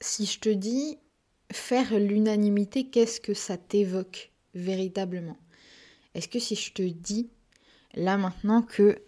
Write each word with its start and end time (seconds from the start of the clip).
si 0.00 0.26
je 0.26 0.38
te 0.38 0.48
dis 0.48 0.98
faire 1.52 1.98
l'unanimité, 1.98 2.88
qu'est-ce 2.88 3.20
que 3.20 3.34
ça 3.34 3.56
t'évoque 3.56 4.32
véritablement? 4.54 5.36
Est-ce 6.14 6.28
que 6.28 6.38
si 6.38 6.54
je 6.54 6.72
te 6.72 6.82
dis 6.82 7.28
là 7.94 8.16
maintenant 8.16 8.62
que 8.62 8.98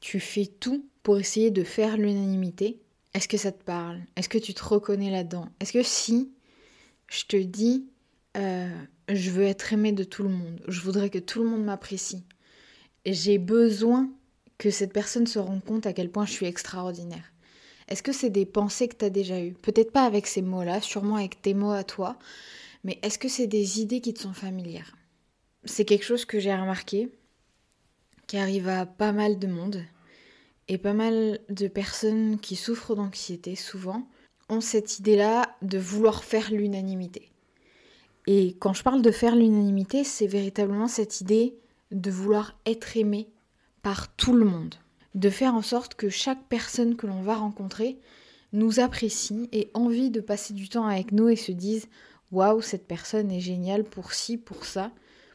tu 0.00 0.20
fais 0.20 0.46
tout 0.46 0.86
pour 1.02 1.18
essayer 1.18 1.50
de 1.50 1.64
faire 1.64 1.96
l'unanimité, 1.96 2.80
est-ce 3.14 3.28
que 3.28 3.36
ça 3.36 3.52
te 3.52 3.62
parle? 3.62 4.00
Est-ce 4.16 4.28
que 4.28 4.38
tu 4.38 4.54
te 4.54 4.64
reconnais 4.64 5.10
là-dedans? 5.10 5.48
Est-ce 5.60 5.72
que 5.72 5.82
si 5.82 6.30
je 7.08 7.24
te 7.24 7.36
dis 7.36 7.86
euh, 8.36 8.82
je 9.08 9.30
veux 9.30 9.44
être 9.44 9.72
aimé 9.72 9.92
de 9.92 10.04
tout 10.04 10.22
le 10.22 10.28
monde, 10.28 10.60
je 10.68 10.80
voudrais 10.80 11.10
que 11.10 11.18
tout 11.18 11.42
le 11.42 11.48
monde 11.48 11.64
m'apprécie, 11.64 12.24
j'ai 13.04 13.38
besoin 13.38 14.08
que 14.58 14.70
cette 14.70 14.92
personne 14.92 15.26
se 15.26 15.38
rende 15.38 15.64
compte 15.64 15.86
à 15.86 15.92
quel 15.92 16.10
point 16.10 16.26
je 16.26 16.32
suis 16.32 16.46
extraordinaire? 16.46 17.32
Est-ce 17.90 18.04
que 18.04 18.12
c'est 18.12 18.30
des 18.30 18.46
pensées 18.46 18.86
que 18.86 18.96
tu 18.96 19.04
as 19.04 19.10
déjà 19.10 19.40
eues? 19.40 19.52
Peut-être 19.52 19.92
pas 19.92 20.04
avec 20.04 20.28
ces 20.28 20.42
mots-là, 20.42 20.80
sûrement 20.80 21.16
avec 21.16 21.42
tes 21.42 21.54
mots 21.54 21.72
à 21.72 21.82
toi, 21.82 22.16
mais 22.84 23.00
est-ce 23.02 23.18
que 23.18 23.28
c'est 23.28 23.48
des 23.48 23.80
idées 23.80 24.00
qui 24.00 24.14
te 24.14 24.20
sont 24.20 24.32
familières? 24.32 24.96
C'est 25.64 25.84
quelque 25.84 26.04
chose 26.04 26.24
que 26.24 26.38
j'ai 26.38 26.54
remarqué, 26.54 27.10
qui 28.28 28.36
arrive 28.36 28.68
à 28.68 28.86
pas 28.86 29.10
mal 29.10 29.40
de 29.40 29.48
monde, 29.48 29.84
et 30.68 30.78
pas 30.78 30.92
mal 30.92 31.40
de 31.48 31.66
personnes 31.66 32.38
qui 32.38 32.54
souffrent 32.54 32.94
d'anxiété 32.94 33.56
souvent 33.56 34.08
ont 34.48 34.60
cette 34.60 35.00
idée-là 35.00 35.56
de 35.62 35.78
vouloir 35.78 36.22
faire 36.22 36.52
l'unanimité. 36.52 37.32
Et 38.28 38.56
quand 38.60 38.72
je 38.72 38.84
parle 38.84 39.02
de 39.02 39.10
faire 39.10 39.34
l'unanimité, 39.34 40.04
c'est 40.04 40.28
véritablement 40.28 40.86
cette 40.86 41.20
idée 41.20 41.56
de 41.90 42.10
vouloir 42.10 42.56
être 42.66 42.96
aimé 42.96 43.28
par 43.82 44.14
tout 44.14 44.32
le 44.32 44.44
monde 44.44 44.76
de 45.14 45.30
faire 45.30 45.54
en 45.54 45.62
sorte 45.62 45.94
que 45.94 46.08
chaque 46.08 46.42
personne 46.48 46.96
que 46.96 47.06
l'on 47.06 47.22
va 47.22 47.34
rencontrer 47.34 47.98
nous 48.52 48.80
apprécie 48.80 49.48
et 49.52 49.70
envie 49.74 50.10
de 50.10 50.20
passer 50.20 50.54
du 50.54 50.68
temps 50.68 50.86
avec 50.86 51.12
nous 51.12 51.28
et 51.28 51.36
se 51.36 51.52
dise 51.52 51.88
waouh 52.32 52.60
cette 52.60 52.86
personne 52.86 53.30
est 53.30 53.40
géniale 53.40 53.84
pour 53.84 54.12
ci, 54.12 54.36
pour 54.36 54.64
ça, 54.64 54.92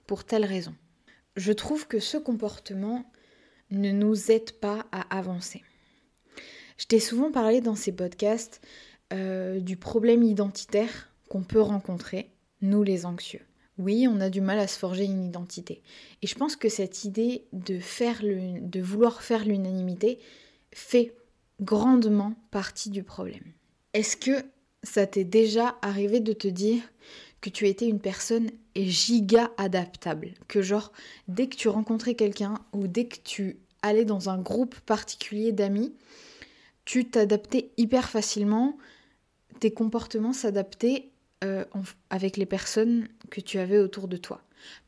pour 0.07 0.23
telle 0.23 0.45
raison. 0.45 0.73
Je 1.35 1.51
trouve 1.51 1.87
que 1.87 1.99
ce 1.99 2.17
comportement 2.17 3.05
ne 3.71 3.91
nous 3.91 4.31
aide 4.31 4.53
pas 4.53 4.85
à 4.91 5.17
avancer. 5.17 5.63
Je 6.77 6.85
t'ai 6.85 6.99
souvent 6.99 7.31
parlé 7.31 7.61
dans 7.61 7.75
ces 7.75 7.91
podcasts 7.91 8.61
euh, 9.13 9.59
du 9.59 9.77
problème 9.77 10.23
identitaire 10.23 11.09
qu'on 11.29 11.43
peut 11.43 11.61
rencontrer, 11.61 12.31
nous 12.61 12.83
les 12.83 13.05
anxieux 13.05 13.45
oui, 13.77 14.07
on 14.09 14.21
a 14.21 14.29
du 14.29 14.41
mal 14.41 14.59
à 14.59 14.67
se 14.67 14.79
forger 14.79 15.05
une 15.05 15.23
identité. 15.23 15.81
Et 16.21 16.27
je 16.27 16.35
pense 16.35 16.55
que 16.55 16.69
cette 16.69 17.03
idée 17.03 17.45
de, 17.51 17.79
faire 17.79 18.21
de 18.23 18.81
vouloir 18.81 19.21
faire 19.21 19.45
l'unanimité 19.45 20.19
fait 20.73 21.13
grandement 21.61 22.35
partie 22.51 22.89
du 22.89 23.03
problème. 23.03 23.43
Est-ce 23.93 24.17
que 24.17 24.43
ça 24.83 25.07
t'est 25.07 25.23
déjà 25.23 25.77
arrivé 25.81 26.19
de 26.19 26.33
te 26.33 26.47
dire 26.47 26.81
que 27.41 27.49
tu 27.49 27.67
étais 27.67 27.87
une 27.87 27.99
personne 27.99 28.49
giga 28.75 29.51
adaptable 29.57 30.33
Que 30.47 30.61
genre, 30.61 30.91
dès 31.27 31.47
que 31.47 31.55
tu 31.55 31.67
rencontrais 31.67 32.15
quelqu'un 32.15 32.55
ou 32.73 32.87
dès 32.87 33.05
que 33.05 33.17
tu 33.23 33.57
allais 33.81 34.05
dans 34.05 34.29
un 34.29 34.37
groupe 34.37 34.79
particulier 34.81 35.51
d'amis, 35.51 35.93
tu 36.85 37.05
t'adaptais 37.05 37.71
hyper 37.77 38.09
facilement, 38.09 38.77
tes 39.59 39.71
comportements 39.71 40.33
s'adaptaient 40.33 41.09
euh, 41.45 41.63
avec 42.09 42.38
les 42.38 42.45
personnes 42.45 43.07
que 43.29 43.39
tu 43.39 43.59
avais 43.59 43.77
autour 43.77 44.07
de 44.07 44.17
toi. 44.17 44.41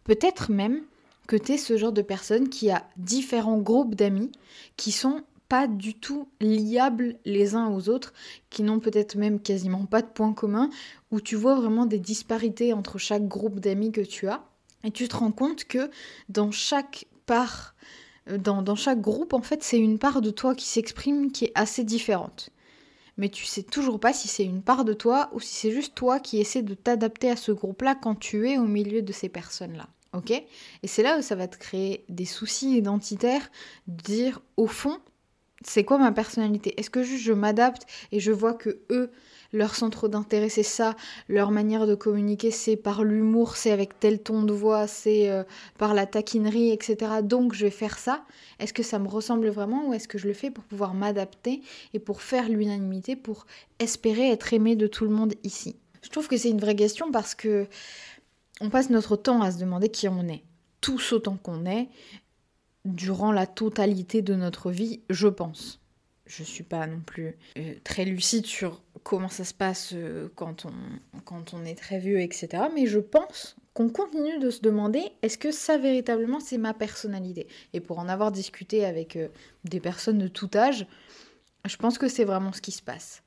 Peut-être 0.04 0.52
même 0.52 0.82
que 1.28 1.36
tu 1.36 1.54
es 1.54 1.58
ce 1.58 1.78
genre 1.78 1.92
de 1.92 2.02
personne 2.02 2.50
qui 2.50 2.72
a 2.72 2.88
différents 2.98 3.60
groupes 3.60 3.96
d'amis 3.96 4.32
qui 4.76 4.92
sont 4.92 5.24
pas 5.50 5.68
du 5.68 5.94
tout 5.94 6.28
liables 6.42 7.16
les 7.26 7.56
uns 7.56 7.70
aux 7.70 7.90
autres, 7.90 8.14
qui 8.50 8.64
n'ont 8.64 8.80
peut-être 8.80 9.16
même 9.16 9.40
quasiment 9.40 9.86
pas 9.86 10.02
de 10.02 10.08
points 10.08 10.34
communs, 10.34 10.70
où 11.12 11.22
tu 11.22 11.36
vois 11.36 11.56
vraiment 11.56 11.86
des 11.86 12.00
disparités 12.00 12.74
entre 12.74 12.98
chaque 12.98 13.28
groupe 13.28 13.60
d'amis 13.60 13.92
que 13.92 14.02
tu 14.02 14.28
as. 14.28 14.44
Et 14.84 14.92
tu 14.92 15.08
te 15.08 15.16
rends 15.16 15.32
compte 15.32 15.66
que 15.66 15.90
dans 16.30 16.52
chaque 16.52 17.06
part, 17.26 17.76
euh, 18.30 18.38
dans, 18.38 18.62
dans 18.62 18.76
chaque 18.76 19.02
groupe, 19.02 19.34
en 19.34 19.42
fait, 19.42 19.64
c'est 19.64 19.80
une 19.80 20.00
part 20.00 20.22
de 20.22 20.32
toi 20.32 20.56
qui 20.56 20.66
s'exprime 20.66 21.32
qui 21.32 21.46
est 21.46 21.52
assez 21.56 21.84
différente 21.84 22.50
mais 23.18 23.30
tu 23.30 23.46
sais 23.46 23.64
toujours 23.64 24.00
pas 24.00 24.14
si 24.14 24.28
c'est 24.28 24.44
une 24.44 24.62
part 24.62 24.86
de 24.86 24.94
toi 24.94 25.30
ou 25.34 25.40
si 25.40 25.54
c'est 25.54 25.72
juste 25.72 25.96
toi 25.96 26.20
qui 26.20 26.40
essaie 26.40 26.62
de 26.62 26.74
t'adapter 26.74 27.30
à 27.30 27.36
ce 27.36 27.52
groupe-là 27.52 27.96
quand 27.96 28.16
tu 28.16 28.50
es 28.50 28.58
au 28.58 28.66
milieu 28.66 29.02
de 29.02 29.12
ces 29.12 29.30
personnes-là. 29.30 29.88
Ok? 30.14 30.32
Et 30.32 30.88
c'est 30.88 31.04
là 31.04 31.18
où 31.20 31.22
ça 31.22 31.36
va 31.36 31.48
te 31.48 31.58
créer 31.58 32.06
des 32.10 32.26
soucis 32.26 32.78
identitaires, 32.78 33.52
dire 33.88 34.42
au 34.56 34.68
fond, 34.68 35.00
c'est 35.64 35.84
quoi 35.84 35.98
ma 35.98 36.12
personnalité? 36.12 36.80
Est-ce 36.80 36.90
que 36.90 37.04
juste 37.04 37.24
je 37.24 37.34
m'adapte 37.34 37.86
et 38.12 38.20
je 38.20 38.32
vois 38.32 38.54
que 38.54 38.82
eux, 38.90 39.12
leur 39.54 39.76
centre 39.76 40.08
d'intérêt 40.08 40.50
c'est 40.50 40.64
ça, 40.64 40.96
leur 41.28 41.52
manière 41.52 41.88
de 41.88 41.96
communiquer 41.96 42.52
c'est 42.52 42.76
par 42.76 43.04
l'humour, 43.04 43.56
c'est 43.56 43.72
avec 43.72 44.00
tel 44.00 44.22
ton 44.22 44.44
de 44.44 44.54
voix, 44.54 44.88
c'est 44.88 45.30
euh, 45.30 45.44
par 45.78 45.94
la 45.94 46.06
taquinerie, 46.06 46.72
etc. 46.72 46.98
Donc 47.24 47.54
je 47.54 47.66
vais 47.66 47.72
faire 47.72 47.98
ça. 47.98 48.24
Est-ce 48.60 48.74
que 48.74 48.84
ça 48.84 49.00
me 49.00 49.08
ressemble 49.08 49.50
vraiment 49.50 49.88
ou 49.88 49.94
est-ce 49.94 50.08
que 50.08 50.18
je 50.18 50.28
le 50.28 50.34
fais 50.34 50.52
pour 50.52 50.64
pouvoir 50.64 50.94
m'adapter 50.94 51.62
et 51.94 52.00
pour 52.00 52.22
faire 52.22 52.50
l'unanimité, 52.50 53.16
pour 53.16 53.46
espérer 53.80 54.32
être 54.32 54.54
aimé 54.54 54.76
de 54.76 54.88
tout 54.88 55.06
le 55.06 55.12
monde 55.12 55.34
ici? 55.44 55.76
Je 56.02 56.10
trouve 56.10 56.28
que 56.28 56.38
c'est 56.38 56.50
une 56.50 56.60
vraie 56.60 56.76
question 56.76 57.12
parce 57.12 57.36
que 57.36 57.68
on 58.62 58.70
passe 58.70 58.90
notre 58.90 59.16
temps 59.16 59.42
à 59.42 59.52
se 59.52 59.60
demander 59.60 59.90
qui 59.90 60.08
on 60.08 60.28
est, 60.28 60.44
tous 60.82 61.14
autant 61.14 61.38
qu'on 61.38 61.66
est, 61.66 61.90
durant 62.86 63.32
la 63.32 63.46
totalité 63.46 64.22
de 64.22 64.34
notre 64.34 64.72
vie, 64.72 65.02
je 65.10 65.28
pense 65.28 65.80
je 66.28 66.44
suis 66.44 66.64
pas 66.64 66.86
non 66.88 67.00
plus 67.00 67.38
euh, 67.58 67.74
très 67.84 68.06
lucide 68.06 68.46
sur 68.46 68.82
comment 69.04 69.30
ça 69.30 69.44
se 69.44 69.54
passe 69.54 69.92
euh, 69.94 70.30
quand, 70.36 70.66
on, 70.66 71.20
quand 71.22 71.54
on 71.54 71.66
est 71.66 71.76
très 71.76 72.00
vieux, 72.00 72.20
etc. 72.20 72.64
Mais 72.76 72.86
je 72.86 73.00
pense 73.00 73.56
qu'on 73.74 73.90
continue 73.90 74.40
de 74.40 74.50
se 74.50 74.62
demander 74.62 75.04
est-ce 75.22 75.38
que 75.38 75.52
ça 75.52 75.78
véritablement 75.78 76.40
c'est 76.40 76.58
ma 76.58 76.74
personnalité? 76.74 77.48
Et 77.74 77.80
pour 77.80 78.00
en 78.00 78.10
avoir 78.10 78.32
discuté 78.32 78.86
avec 78.86 79.16
euh, 79.16 79.30
des 79.64 79.80
personnes 79.80 80.20
de 80.20 80.28
tout 80.28 80.50
âge, 80.56 80.86
je 81.66 81.78
pense 81.78 81.98
que 81.98 82.08
c'est 82.08 82.26
vraiment 82.26 82.54
ce 82.54 82.62
qui 82.62 82.72
se 82.72 82.82
passe. 82.82 83.24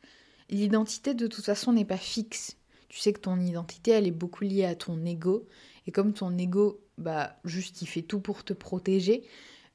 L'identité 0.48 1.14
de 1.14 1.26
toute 1.26 1.44
façon 1.44 1.72
n'est 1.72 1.84
pas 1.84 1.96
fixe. 1.96 2.56
Tu 2.88 2.98
sais 2.98 3.12
que 3.12 3.20
ton 3.20 3.40
identité 3.40 3.92
elle 3.92 4.06
est 4.06 4.12
beaucoup 4.12 4.44
liée 4.44 4.64
à 4.64 4.74
ton 4.74 5.04
ego 5.04 5.46
et 5.86 5.92
comme 5.92 6.12
ton 6.12 6.36
ego 6.36 6.80
bah 6.98 7.36
juste 7.44 7.82
il 7.82 7.86
fait 7.86 8.02
tout 8.02 8.20
pour 8.20 8.44
te 8.44 8.52
protéger, 8.52 9.24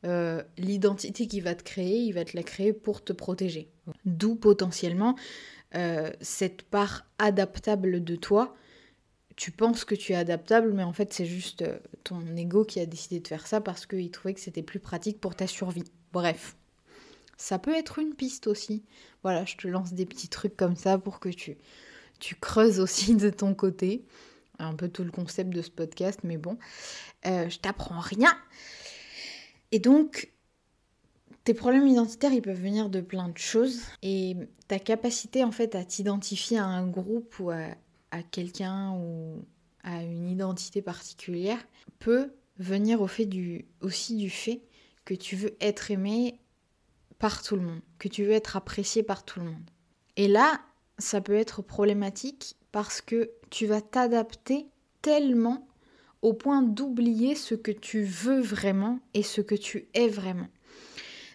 euh, 0.05 0.43
l'identité 0.57 1.27
qu'il 1.27 1.43
va 1.43 1.55
te 1.55 1.63
créer, 1.63 1.99
il 1.99 2.11
va 2.11 2.25
te 2.25 2.35
la 2.35 2.43
créer 2.43 2.73
pour 2.73 3.03
te 3.03 3.13
protéger. 3.13 3.69
D'où 4.05 4.35
potentiellement 4.35 5.16
euh, 5.75 6.11
cette 6.21 6.63
part 6.63 7.05
adaptable 7.17 8.03
de 8.03 8.16
toi. 8.16 8.55
Tu 9.35 9.51
penses 9.51 9.83
que 9.83 9.95
tu 9.95 10.13
es 10.13 10.16
adaptable, 10.16 10.73
mais 10.73 10.83
en 10.83 10.93
fait 10.93 11.11
c'est 11.11 11.25
juste 11.25 11.63
euh, 11.63 11.79
ton 12.03 12.21
ego 12.35 12.63
qui 12.63 12.79
a 12.79 12.85
décidé 12.85 13.19
de 13.19 13.27
faire 13.27 13.47
ça 13.47 13.61
parce 13.61 13.85
qu'il 13.85 14.11
trouvait 14.11 14.33
que 14.33 14.39
c'était 14.39 14.63
plus 14.63 14.79
pratique 14.79 15.19
pour 15.19 15.35
ta 15.35 15.47
survie. 15.47 15.83
Bref, 16.13 16.55
ça 17.35 17.57
peut 17.57 17.75
être 17.75 17.99
une 17.99 18.13
piste 18.13 18.47
aussi. 18.47 18.83
Voilà, 19.23 19.43
je 19.45 19.57
te 19.57 19.67
lance 19.67 19.93
des 19.93 20.05
petits 20.05 20.29
trucs 20.29 20.55
comme 20.55 20.75
ça 20.75 20.97
pour 20.97 21.19
que 21.19 21.29
tu, 21.29 21.57
tu 22.19 22.35
creuses 22.35 22.79
aussi 22.79 23.16
de 23.16 23.29
ton 23.29 23.55
côté. 23.55 24.05
Un 24.59 24.73
peu 24.73 24.87
tout 24.87 25.03
le 25.03 25.11
concept 25.11 25.49
de 25.49 25.61
ce 25.61 25.69
podcast, 25.69 26.22
mais 26.23 26.37
bon, 26.37 26.57
je 27.25 27.57
t'apprends 27.59 27.99
rien. 27.99 28.31
Et 29.75 29.79
donc, 29.79 30.31
tes 31.43 31.53
problèmes 31.53 31.85
identitaires, 31.85 32.31
ils 32.31 32.41
peuvent 32.41 32.61
venir 32.61 32.89
de 32.89 33.01
plein 33.01 33.27
de 33.27 33.37
choses. 33.37 33.81
Et 34.01 34.37
ta 34.69 34.79
capacité, 34.79 35.43
en 35.43 35.51
fait, 35.51 35.75
à 35.75 35.83
t'identifier 35.83 36.59
à 36.59 36.63
un 36.63 36.87
groupe 36.87 37.37
ou 37.39 37.49
à, 37.49 38.23
quelqu'un 38.31 38.93
ou 38.93 39.43
à 39.83 40.01
une 40.01 40.29
identité 40.29 40.81
particulière 40.81 41.59
peut 41.99 42.31
venir 42.57 43.01
au 43.01 43.07
fait 43.07 43.25
du, 43.25 43.66
aussi 43.81 44.16
du 44.16 44.29
fait 44.29 44.61
que 45.03 45.13
tu 45.13 45.35
veux 45.35 45.57
être 45.59 45.91
aimé 45.91 46.39
par 47.19 47.43
tout 47.43 47.57
le 47.57 47.63
monde, 47.63 47.81
que 47.99 48.07
tu 48.07 48.23
veux 48.23 48.31
être 48.31 48.55
apprécié 48.55 49.03
par 49.03 49.25
tout 49.25 49.41
le 49.41 49.47
monde. 49.47 49.69
Et 50.16 50.29
là, 50.29 50.61
ça 50.99 51.19
peut 51.19 51.35
être 51.35 51.61
problématique 51.61 52.55
parce 52.71 53.01
que 53.01 53.29
tu 53.49 53.66
vas 53.66 53.81
t'adapter 53.81 54.67
tellement 55.01 55.67
au 56.25 56.33
point 56.33 56.63
d'oublier 56.63 57.35
ce 57.35 57.53
que 57.53 57.72
tu 57.72 58.01
veux 58.01 58.41
vraiment 58.41 58.97
et 59.13 59.22
ce 59.22 59.41
que 59.41 59.53
tu 59.53 59.87
es 59.93 60.07
vraiment. 60.07 60.47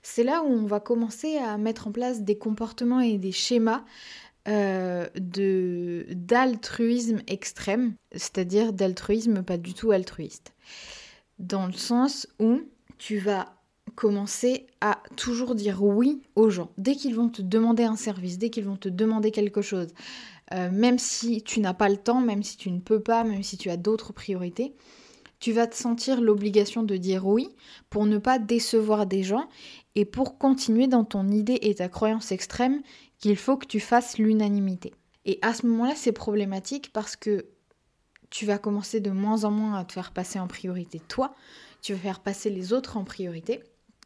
C'est 0.03 0.25
là 0.25 0.43
où 0.43 0.49
on 0.49 0.67
va 0.67 0.81
commencer 0.81 1.37
à 1.37 1.57
mettre 1.59 1.87
en 1.87 1.93
place 1.93 2.23
des 2.23 2.37
comportements 2.37 2.99
et 2.99 3.17
des 3.17 3.31
schémas 3.31 3.85
euh, 4.49 5.07
de 5.15 6.07
d'altruisme 6.11 7.21
extrême, 7.29 7.95
c'est-à-dire 8.11 8.73
d'altruisme 8.73 9.45
pas 9.45 9.59
du 9.59 9.75
tout 9.75 9.93
altruiste. 9.93 10.55
Dans 11.39 11.67
le 11.67 11.73
sens 11.73 12.27
où 12.41 12.63
tu 12.99 13.19
vas 13.19 13.60
commencer 14.01 14.67
à 14.81 15.03
toujours 15.15 15.55
dire 15.55 15.85
oui 15.85 16.23
aux 16.35 16.49
gens. 16.49 16.71
Dès 16.79 16.97
qu'ils 16.97 17.15
vont 17.15 17.29
te 17.29 17.43
demander 17.43 17.85
un 17.85 17.97
service, 17.97 18.39
dès 18.39 18.49
qu'ils 18.49 18.65
vont 18.65 18.79
te 18.79 18.89
demander 18.89 19.31
quelque 19.31 19.61
chose, 19.61 19.89
euh, 20.55 20.71
même 20.73 20.99
si 20.99 21.43
tu 21.43 21.61
n'as 21.61 21.75
pas 21.75 21.91
le 21.91 21.99
temps, 21.99 22.23
même 22.23 22.43
si 22.43 22.57
tu 22.57 22.71
ne 22.71 22.81
peux 22.81 23.01
pas, 23.01 23.25
même 23.25 23.43
si 23.43 23.59
tu 23.59 23.69
as 23.69 23.77
d'autres 23.77 24.15
priorités, 24.15 24.73
tu 25.39 25.53
vas 25.53 25.67
te 25.67 25.77
sentir 25.77 26.23
l'obligation 26.23 26.83
de 26.83 26.97
dire 26.97 27.27
oui 27.27 27.51
pour 27.91 28.07
ne 28.07 28.17
pas 28.17 28.39
décevoir 28.39 29.05
des 29.05 29.23
gens 29.23 29.51
et 29.95 30.07
pour 30.07 30.39
continuer 30.39 30.87
dans 30.87 31.05
ton 31.05 31.29
idée 31.29 31.59
et 31.61 31.75
ta 31.75 31.91
croyance 31.91 32.33
extrême 32.33 32.81
qu'il 33.19 33.37
faut 33.37 33.59
que 33.59 33.67
tu 33.67 33.81
fasses 33.81 34.17
l'unanimité. 34.17 34.95
Et 35.27 35.39
à 35.43 35.53
ce 35.53 35.67
moment-là, 35.67 35.93
c'est 35.95 36.13
problématique 36.13 36.91
parce 36.95 37.17
que 37.17 37.45
tu 38.31 38.47
vas 38.47 38.57
commencer 38.57 39.01
de 39.01 39.11
moins 39.11 39.45
en 39.45 39.51
moins 39.51 39.75
à 39.75 39.85
te 39.85 39.93
faire 39.93 40.13
passer 40.13 40.39
en 40.39 40.47
priorité 40.47 41.01
toi, 41.01 41.35
tu 41.83 41.93
vas 41.93 41.99
faire 41.99 42.21
passer 42.21 42.49
les 42.49 42.73
autres 42.73 42.97
en 42.97 43.05
priorité. 43.05 43.63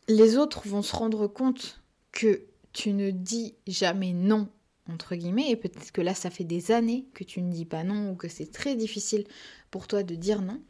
Les 0.08 0.36
autres 0.36 0.66
vont 0.68 0.82
se 0.82 0.94
rendre 0.94 1.26
compte 1.26 1.80
que 2.12 2.42
tu 2.72 2.92
ne 2.92 3.10
dis 3.10 3.54
jamais 3.66 4.12
non, 4.12 4.48
entre 4.90 5.14
guillemets, 5.14 5.50
et 5.50 5.56
peut-être 5.56 5.92
que 5.92 6.02
là, 6.02 6.14
ça 6.14 6.30
fait 6.30 6.44
des 6.44 6.72
années 6.72 7.06
que 7.14 7.24
tu 7.24 7.40
ne 7.40 7.50
dis 7.50 7.64
pas 7.64 7.84
non 7.84 8.10
ou 8.10 8.14
que 8.14 8.28
c'est 8.28 8.50
très 8.50 8.76
difficile 8.76 9.24
pour 9.70 9.86
toi 9.86 10.02
de 10.02 10.14
dire 10.14 10.42
non, 10.42 10.60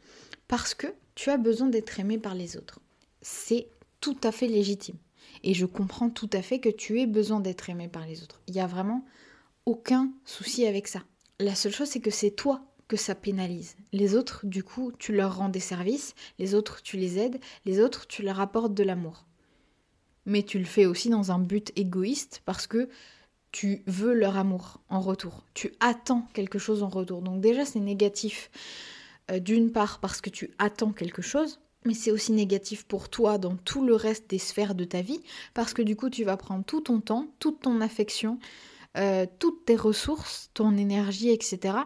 parce 0.47 0.73
que 0.73 0.87
tu 1.15 1.29
as 1.29 1.37
besoin 1.37 1.67
d'être 1.67 1.99
aimé 1.99 2.17
par 2.17 2.35
les 2.35 2.55
autres. 2.57 2.79
C'est 3.21 3.67
tout 3.99 4.17
à 4.23 4.31
fait 4.31 4.47
légitime. 4.47 4.97
Et 5.43 5.53
je 5.53 5.65
comprends 5.65 6.09
tout 6.09 6.29
à 6.33 6.41
fait 6.41 6.59
que 6.59 6.69
tu 6.69 7.01
aies 7.01 7.07
besoin 7.07 7.39
d'être 7.39 7.69
aimé 7.69 7.87
par 7.87 8.05
les 8.05 8.23
autres. 8.23 8.41
Il 8.47 8.53
n'y 8.53 8.61
a 8.61 8.67
vraiment 8.67 9.05
aucun 9.65 10.11
souci 10.23 10.65
avec 10.65 10.87
ça. 10.87 11.03
La 11.39 11.55
seule 11.55 11.73
chose, 11.73 11.89
c'est 11.89 11.99
que 11.99 12.11
c'est 12.11 12.31
toi 12.31 12.61
que 12.87 12.97
ça 12.97 13.15
pénalise. 13.15 13.75
Les 13.91 14.15
autres, 14.15 14.45
du 14.45 14.63
coup, 14.63 14.91
tu 14.97 15.13
leur 15.13 15.37
rends 15.37 15.49
des 15.49 15.59
services, 15.59 16.13
les 16.39 16.53
autres, 16.53 16.81
tu 16.83 16.97
les 16.97 17.17
aides, 17.17 17.39
les 17.65 17.79
autres, 17.79 18.07
tu 18.07 18.21
leur 18.21 18.39
apportes 18.39 18.73
de 18.73 18.83
l'amour. 18.83 19.25
Mais 20.25 20.43
tu 20.43 20.59
le 20.59 20.65
fais 20.65 20.85
aussi 20.85 21.09
dans 21.09 21.31
un 21.31 21.39
but 21.39 21.71
égoïste 21.75 22.41
parce 22.45 22.67
que 22.67 22.89
tu 23.51 23.83
veux 23.87 24.13
leur 24.13 24.37
amour 24.37 24.81
en 24.89 24.99
retour. 24.99 25.45
Tu 25.53 25.73
attends 25.79 26.27
quelque 26.33 26.59
chose 26.59 26.83
en 26.83 26.89
retour. 26.89 27.21
Donc 27.21 27.41
déjà, 27.41 27.63
c'est 27.65 27.79
négatif 27.79 28.51
euh, 29.31 29.39
d'une 29.39 29.71
part 29.71 29.99
parce 29.99 30.21
que 30.21 30.29
tu 30.29 30.51
attends 30.57 30.91
quelque 30.91 31.21
chose, 31.21 31.59
mais 31.85 31.93
c'est 31.93 32.11
aussi 32.11 32.33
négatif 32.33 32.83
pour 32.83 33.09
toi 33.09 33.37
dans 33.37 33.55
tout 33.55 33.85
le 33.85 33.95
reste 33.95 34.29
des 34.29 34.39
sphères 34.39 34.75
de 34.75 34.83
ta 34.83 35.01
vie 35.01 35.21
parce 35.53 35.73
que 35.73 35.81
du 35.81 35.95
coup, 35.95 36.09
tu 36.09 36.23
vas 36.23 36.37
prendre 36.37 36.65
tout 36.65 36.81
ton 36.81 36.99
temps, 36.99 37.27
toute 37.39 37.61
ton 37.61 37.79
affection, 37.81 38.39
euh, 38.97 39.25
toutes 39.39 39.65
tes 39.65 39.75
ressources, 39.75 40.49
ton 40.53 40.75
énergie, 40.77 41.29
etc. 41.29 41.77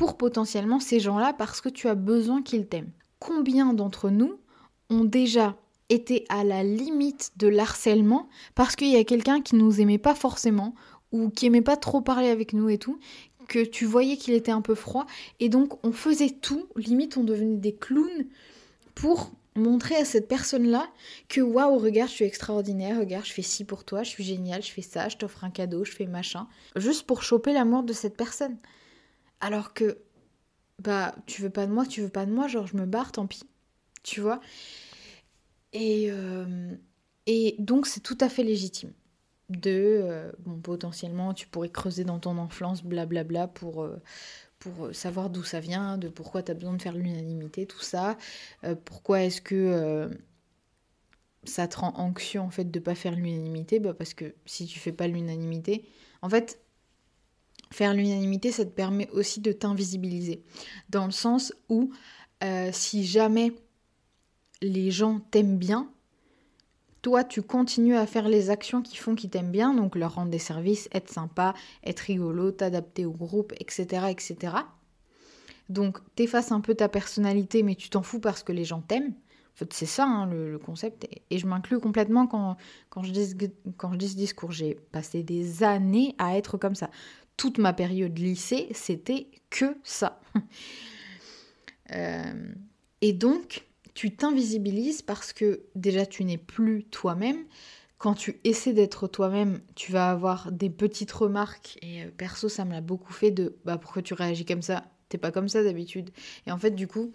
pour 0.00 0.16
potentiellement 0.16 0.80
ces 0.80 0.98
gens-là 0.98 1.34
parce 1.34 1.60
que 1.60 1.68
tu 1.68 1.86
as 1.86 1.94
besoin 1.94 2.40
qu'ils 2.40 2.66
t'aiment. 2.66 2.90
Combien 3.18 3.74
d'entre 3.74 4.08
nous 4.08 4.40
ont 4.88 5.04
déjà 5.04 5.58
été 5.90 6.24
à 6.30 6.42
la 6.42 6.62
limite 6.62 7.32
de 7.36 7.48
l'harcèlement 7.48 8.30
parce 8.54 8.76
qu'il 8.76 8.88
y 8.88 8.96
a 8.96 9.04
quelqu'un 9.04 9.42
qui 9.42 9.56
nous 9.56 9.78
aimait 9.78 9.98
pas 9.98 10.14
forcément 10.14 10.74
ou 11.12 11.28
qui 11.28 11.44
aimait 11.44 11.60
pas 11.60 11.76
trop 11.76 12.00
parler 12.00 12.30
avec 12.30 12.54
nous 12.54 12.70
et 12.70 12.78
tout, 12.78 12.98
que 13.46 13.62
tu 13.62 13.84
voyais 13.84 14.16
qu'il 14.16 14.32
était 14.32 14.50
un 14.50 14.62
peu 14.62 14.74
froid 14.74 15.04
et 15.38 15.50
donc 15.50 15.84
on 15.84 15.92
faisait 15.92 16.30
tout, 16.30 16.66
limite 16.76 17.18
on 17.18 17.22
devenait 17.22 17.58
des 17.58 17.74
clowns 17.74 18.24
pour 18.94 19.32
montrer 19.54 19.96
à 19.96 20.06
cette 20.06 20.28
personne-là 20.28 20.88
que 21.28 21.42
waouh, 21.42 21.76
regarde, 21.76 22.08
je 22.08 22.14
suis 22.14 22.24
extraordinaire, 22.24 22.98
regarde, 22.98 23.26
je 23.26 23.34
fais 23.34 23.42
ci 23.42 23.66
pour 23.66 23.84
toi, 23.84 24.02
je 24.02 24.08
suis 24.08 24.24
génial, 24.24 24.62
je 24.62 24.72
fais 24.72 24.80
ça, 24.80 25.10
je 25.10 25.18
t'offre 25.18 25.44
un 25.44 25.50
cadeau, 25.50 25.84
je 25.84 25.92
fais 25.92 26.06
machin, 26.06 26.48
juste 26.74 27.06
pour 27.06 27.22
choper 27.22 27.52
l'amour 27.52 27.82
de 27.82 27.92
cette 27.92 28.16
personne. 28.16 28.56
Alors 29.40 29.74
que 29.74 29.98
bah 30.80 31.14
tu 31.26 31.42
veux 31.42 31.50
pas 31.50 31.66
de 31.66 31.72
moi, 31.72 31.86
tu 31.86 32.02
veux 32.02 32.08
pas 32.08 32.26
de 32.26 32.32
moi, 32.32 32.48
genre 32.48 32.66
je 32.66 32.76
me 32.76 32.86
barre, 32.86 33.12
tant 33.12 33.26
pis. 33.26 33.42
Tu 34.02 34.20
vois? 34.20 34.40
Et, 35.72 36.08
euh, 36.10 36.74
et 37.26 37.54
donc 37.58 37.86
c'est 37.86 38.00
tout 38.00 38.18
à 38.20 38.28
fait 38.28 38.42
légitime 38.42 38.92
de 39.50 39.70
euh, 40.04 40.32
bon 40.40 40.58
potentiellement 40.60 41.34
tu 41.34 41.46
pourrais 41.48 41.70
creuser 41.70 42.04
dans 42.04 42.20
ton 42.20 42.38
enfance 42.38 42.84
blablabla 42.84 43.48
pour 43.48 43.82
euh, 43.82 43.96
pour 44.60 44.94
savoir 44.94 45.30
d'où 45.30 45.44
ça 45.44 45.60
vient, 45.60 45.98
de 45.98 46.08
pourquoi 46.08 46.42
tu 46.42 46.52
as 46.52 46.54
besoin 46.54 46.74
de 46.74 46.82
faire 46.82 46.94
l'unanimité, 46.94 47.66
tout 47.66 47.80
ça. 47.80 48.18
Pourquoi 48.86 49.22
est-ce 49.22 49.40
que 49.42 50.10
ça 51.44 51.66
te 51.68 51.78
rend 51.78 51.92
anxieux 51.96 52.40
en 52.40 52.50
fait 52.50 52.70
de 52.70 52.78
pas 52.78 52.94
faire 52.94 53.14
l'unanimité? 53.14 53.80
Bah 53.80 53.94
Parce 53.94 54.14
que 54.14 54.34
si 54.46 54.66
tu 54.66 54.78
fais 54.78 54.92
pas 54.92 55.06
l'unanimité, 55.08 55.84
en 56.22 56.28
fait, 56.28 56.60
faire 57.72 57.94
l'unanimité, 57.94 58.52
ça 58.52 58.64
te 58.64 58.70
permet 58.70 59.08
aussi 59.10 59.40
de 59.40 59.52
t'invisibiliser. 59.52 60.42
Dans 60.88 61.06
le 61.06 61.12
sens 61.12 61.52
où 61.68 61.90
si 62.72 63.04
jamais 63.04 63.52
les 64.62 64.90
gens 64.90 65.20
t'aiment 65.30 65.58
bien, 65.58 65.90
toi, 67.02 67.24
tu 67.24 67.42
continues 67.42 67.96
à 67.96 68.06
faire 68.06 68.28
les 68.28 68.50
actions 68.50 68.82
qui 68.82 68.96
font 68.96 69.14
qu'ils 69.14 69.30
t'aiment 69.30 69.50
bien, 69.50 69.74
donc 69.74 69.96
leur 69.96 70.14
rendre 70.14 70.30
des 70.30 70.38
services, 70.38 70.88
être 70.92 71.10
sympa, 71.10 71.54
être 71.82 72.00
rigolo, 72.00 72.50
t'adapter 72.50 73.06
au 73.06 73.12
groupe, 73.12 73.54
etc., 73.58 74.06
etc. 74.10 74.56
Donc, 75.70 75.98
t'effaces 76.14 76.52
un 76.52 76.60
peu 76.60 76.74
ta 76.74 76.88
personnalité, 76.88 77.62
mais 77.62 77.74
tu 77.74 77.88
t'en 77.88 78.02
fous 78.02 78.20
parce 78.20 78.42
que 78.42 78.52
les 78.52 78.64
gens 78.64 78.82
t'aiment. 78.82 79.14
En 79.54 79.56
fait, 79.56 79.72
c'est 79.72 79.86
ça 79.86 80.04
hein, 80.04 80.26
le, 80.26 80.58
concept. 80.58 81.08
Et, 81.30 81.38
je 81.38 81.46
m'inclus 81.46 81.80
complètement 81.80 82.26
quand, 82.26 82.56
quand, 82.90 83.02
je 83.02 83.12
dis, 83.12 83.34
quand 83.76 83.92
je 83.92 83.98
dis 83.98 84.08
ce 84.08 84.16
discours. 84.16 84.52
J'ai 84.52 84.74
passé 84.92 85.22
des 85.22 85.62
années 85.62 86.14
à 86.18 86.36
être 86.36 86.58
comme 86.58 86.74
ça. 86.74 86.90
Toute 87.40 87.56
ma 87.56 87.72
période 87.72 88.18
lycée, 88.18 88.68
c'était 88.72 89.28
que 89.48 89.74
ça. 89.82 90.20
euh, 91.92 92.52
et 93.00 93.14
donc, 93.14 93.64
tu 93.94 94.14
t'invisibilises 94.14 95.00
parce 95.00 95.32
que 95.32 95.62
déjà 95.74 96.04
tu 96.04 96.22
n'es 96.24 96.36
plus 96.36 96.84
toi-même. 96.84 97.46
Quand 97.96 98.12
tu 98.12 98.38
essaies 98.44 98.74
d'être 98.74 99.08
toi-même, 99.08 99.62
tu 99.74 99.90
vas 99.90 100.10
avoir 100.10 100.52
des 100.52 100.68
petites 100.68 101.12
remarques. 101.12 101.78
Et 101.80 102.02
euh, 102.02 102.10
perso, 102.14 102.50
ça 102.50 102.66
me 102.66 102.72
l'a 102.72 102.82
beaucoup 102.82 103.14
fait 103.14 103.30
de 103.30 103.56
bah 103.64 103.78
pourquoi 103.78 104.02
tu 104.02 104.12
réagis 104.12 104.44
comme 104.44 104.60
ça? 104.60 104.84
T'es 105.08 105.16
pas 105.16 105.32
comme 105.32 105.48
ça 105.48 105.64
d'habitude. 105.64 106.10
Et 106.46 106.52
en 106.52 106.58
fait, 106.58 106.72
du 106.72 106.88
coup, 106.88 107.10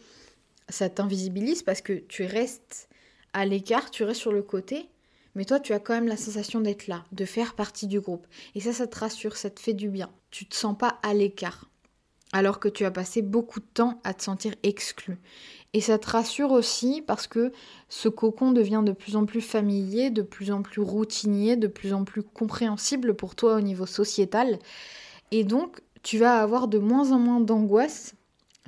ça 0.69 0.89
t'invisibilise 0.89 1.62
parce 1.62 1.81
que 1.81 1.94
tu 1.94 2.24
restes 2.24 2.89
à 3.33 3.45
l'écart, 3.45 3.92
tu 3.92 4.04
restes 4.04 4.22
sur 4.22 4.31
le 4.31 4.42
côté, 4.42 4.89
mais 5.36 5.46
toi, 5.46 5.60
tu 5.60 5.74
as 5.74 5.80
quand 5.80 5.94
même 5.94 6.08
la 6.08 6.18
sensation 6.18 6.62
d'être 6.62 6.88
là, 6.88 7.04
de 7.12 7.26
faire 7.26 7.54
partie 7.54 7.88
du 7.88 8.00
groupe. 8.00 8.26
Et 8.56 8.62
ça, 8.62 8.74
ça 8.74 8.88
te 8.88 8.98
rassure, 8.98 9.38
ça 9.38 9.50
te 9.50 9.60
fait 9.60 9.74
du 9.74 9.90
bien. 9.90 10.10
Tu 10.32 10.46
te 10.46 10.56
sens 10.56 10.78
pas 10.78 11.00
à 11.04 11.14
l'écart 11.14 11.70
alors 12.36 12.60
que 12.60 12.68
tu 12.68 12.84
as 12.84 12.92
passé 12.92 13.22
beaucoup 13.22 13.62
de 13.62 13.66
temps 13.74 14.02
à 14.04 14.14
te 14.14 14.22
sentir 14.22 14.56
exclu. 14.64 15.18
Et 15.72 15.80
ça 15.80 15.98
te 15.98 16.10
rassure 16.10 16.52
aussi 16.52 17.02
parce 17.02 17.28
que 17.28 17.54
ce 17.88 18.10
cocon 18.10 18.52
devient 18.52 18.82
de 18.86 18.92
plus 18.92 19.16
en 19.16 19.26
plus 19.26 19.42
familier, 19.42 20.10
de 20.10 20.22
plus 20.22 20.52
en 20.52 20.62
plus 20.62 20.82
routinier, 20.82 21.56
de 21.56 21.68
plus 21.68 21.94
en 21.94 22.04
plus 22.04 22.24
compréhensible 22.24 23.14
pour 23.14 23.36
toi 23.36 23.56
au 23.56 23.62
niveau 23.62 23.86
sociétal. 23.86 24.60
Et 25.32 25.46
donc, 25.46 25.80
tu 26.04 26.18
vas 26.18 26.42
avoir 26.42 26.68
de 26.68 26.78
moins 26.78 27.14
en 27.14 27.20
moins 27.20 27.40
d'angoisse, 27.40 28.16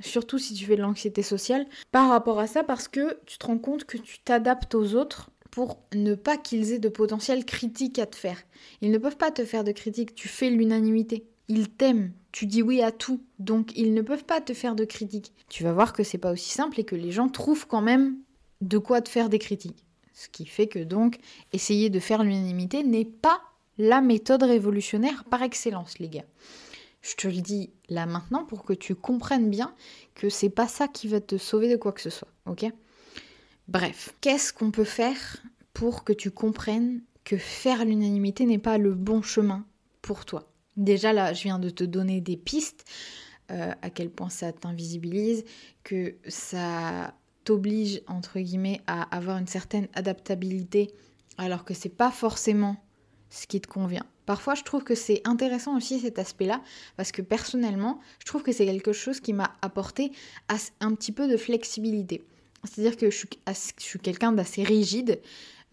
surtout 0.00 0.38
si 0.38 0.54
tu 0.54 0.64
fais 0.64 0.76
de 0.76 0.82
l'anxiété 0.82 1.22
sociale, 1.22 1.66
par 1.92 2.08
rapport 2.08 2.40
à 2.40 2.46
ça 2.46 2.64
parce 2.64 2.88
que 2.88 3.18
tu 3.26 3.36
te 3.36 3.46
rends 3.46 3.58
compte 3.58 3.84
que 3.84 3.98
tu 3.98 4.18
t'adaptes 4.20 4.74
aux 4.74 4.94
autres 4.94 5.30
pour 5.50 5.80
ne 5.94 6.14
pas 6.14 6.36
qu'ils 6.36 6.72
aient 6.72 6.78
de 6.78 6.88
potentiel 6.88 7.44
critique 7.44 7.98
à 7.98 8.06
te 8.06 8.16
faire. 8.16 8.38
Ils 8.80 8.90
ne 8.90 8.98
peuvent 8.98 9.16
pas 9.16 9.30
te 9.30 9.44
faire 9.44 9.64
de 9.64 9.72
critiques, 9.72 10.14
tu 10.14 10.28
fais 10.28 10.50
l'unanimité. 10.50 11.26
Ils 11.48 11.70
t'aiment, 11.70 12.12
tu 12.32 12.46
dis 12.46 12.62
oui 12.62 12.82
à 12.82 12.92
tout, 12.92 13.20
donc 13.38 13.76
ils 13.76 13.94
ne 13.94 14.02
peuvent 14.02 14.24
pas 14.24 14.40
te 14.40 14.52
faire 14.52 14.74
de 14.74 14.84
critiques. 14.84 15.32
Tu 15.48 15.64
vas 15.64 15.72
voir 15.72 15.92
que 15.92 16.02
c'est 16.02 16.18
pas 16.18 16.32
aussi 16.32 16.50
simple 16.50 16.78
et 16.80 16.84
que 16.84 16.94
les 16.94 17.10
gens 17.10 17.28
trouvent 17.28 17.66
quand 17.66 17.80
même 17.80 18.18
de 18.60 18.78
quoi 18.78 19.00
te 19.00 19.08
faire 19.08 19.28
des 19.28 19.38
critiques. 19.38 19.86
Ce 20.12 20.28
qui 20.28 20.44
fait 20.44 20.66
que 20.66 20.80
donc 20.80 21.18
essayer 21.52 21.90
de 21.90 22.00
faire 22.00 22.22
l'unanimité 22.22 22.82
n'est 22.82 23.04
pas 23.04 23.40
la 23.78 24.00
méthode 24.00 24.42
révolutionnaire 24.42 25.24
par 25.24 25.42
excellence, 25.42 25.98
les 26.00 26.08
gars. 26.08 26.24
Je 27.00 27.14
te 27.14 27.28
le 27.28 27.40
dis 27.40 27.70
là 27.88 28.06
maintenant 28.06 28.44
pour 28.44 28.64
que 28.64 28.72
tu 28.72 28.94
comprennes 28.94 29.48
bien 29.48 29.72
que 30.14 30.28
c'est 30.28 30.50
pas 30.50 30.66
ça 30.66 30.88
qui 30.88 31.08
va 31.08 31.20
te 31.20 31.38
sauver 31.38 31.70
de 31.70 31.76
quoi 31.76 31.92
que 31.92 32.00
ce 32.00 32.10
soit, 32.10 32.28
ok? 32.46 32.66
Bref, 33.68 34.14
qu'est-ce 34.22 34.54
qu'on 34.54 34.70
peut 34.70 34.84
faire 34.84 35.36
pour 35.74 36.02
que 36.02 36.14
tu 36.14 36.30
comprennes 36.30 37.02
que 37.24 37.36
faire 37.36 37.84
l'unanimité 37.84 38.46
n'est 38.46 38.56
pas 38.56 38.78
le 38.78 38.94
bon 38.94 39.20
chemin 39.20 39.66
pour 40.00 40.24
toi? 40.24 40.50
Déjà 40.78 41.12
là, 41.12 41.34
je 41.34 41.42
viens 41.42 41.58
de 41.58 41.68
te 41.68 41.84
donner 41.84 42.22
des 42.22 42.38
pistes, 42.38 42.86
euh, 43.50 43.72
à 43.82 43.90
quel 43.90 44.08
point 44.08 44.30
ça 44.30 44.52
t'invisibilise, 44.52 45.44
que 45.84 46.14
ça 46.26 47.12
t'oblige 47.44 48.00
entre 48.06 48.40
guillemets 48.40 48.80
à 48.86 49.02
avoir 49.14 49.36
une 49.36 49.46
certaine 49.46 49.88
adaptabilité, 49.92 50.90
alors 51.36 51.66
que 51.66 51.74
c'est 51.74 51.90
pas 51.90 52.10
forcément 52.10 52.76
ce 53.28 53.46
qui 53.46 53.60
te 53.60 53.68
convient. 53.68 54.06
Parfois, 54.24 54.54
je 54.54 54.62
trouve 54.62 54.82
que 54.82 54.94
c'est 54.94 55.20
intéressant 55.26 55.76
aussi 55.76 56.00
cet 56.00 56.18
aspect-là, 56.18 56.62
parce 56.96 57.12
que 57.12 57.20
personnellement, 57.20 58.00
je 58.18 58.24
trouve 58.24 58.42
que 58.42 58.52
c'est 58.52 58.64
quelque 58.64 58.94
chose 58.94 59.20
qui 59.20 59.34
m'a 59.34 59.52
apporté 59.60 60.10
un 60.80 60.94
petit 60.94 61.12
peu 61.12 61.28
de 61.28 61.36
flexibilité. 61.36 62.24
C'est-à-dire 62.64 62.96
que 62.96 63.10
je 63.10 63.16
suis, 63.78 63.98
quelqu'un 63.98 64.32
d'assez 64.32 64.62
rigide, 64.62 65.20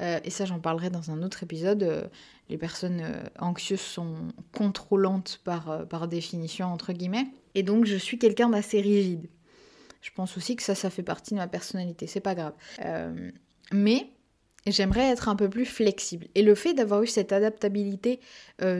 euh, 0.01 0.19
et 0.23 0.29
ça 0.29 0.45
j'en 0.45 0.59
parlerai 0.59 0.89
dans 0.89 1.11
un 1.11 1.23
autre 1.23 1.43
épisode. 1.43 1.83
Euh, 1.83 2.03
les 2.49 2.57
personnes 2.57 3.01
euh, 3.01 3.23
anxieuses 3.39 3.81
sont 3.81 4.15
contrôlantes 4.51 5.41
par, 5.43 5.87
par 5.87 6.07
définition, 6.07 6.67
entre 6.67 6.93
guillemets. 6.93 7.27
Et 7.55 7.63
donc 7.63 7.85
je 7.85 7.95
suis 7.95 8.19
quelqu'un 8.19 8.49
d'assez 8.49 8.81
rigide. 8.81 9.27
Je 10.01 10.11
pense 10.11 10.37
aussi 10.37 10.55
que 10.55 10.61
ça, 10.61 10.75
ça 10.75 10.89
fait 10.89 11.03
partie 11.03 11.33
de 11.33 11.39
ma 11.39 11.47
personnalité, 11.47 12.05
c'est 12.05 12.19
pas 12.19 12.35
grave. 12.35 12.53
mais 13.71 14.11
j'aimerais 14.67 15.09
être 15.09 15.29
un 15.29 15.35
peu 15.35 15.49
plus 15.49 15.65
flexible. 15.65 16.27
Et 16.35 16.43
le 16.43 16.53
fait 16.53 16.75
d'avoir 16.75 17.01
eu 17.01 17.07
cette 17.07 17.31
adaptabilité 17.31 18.19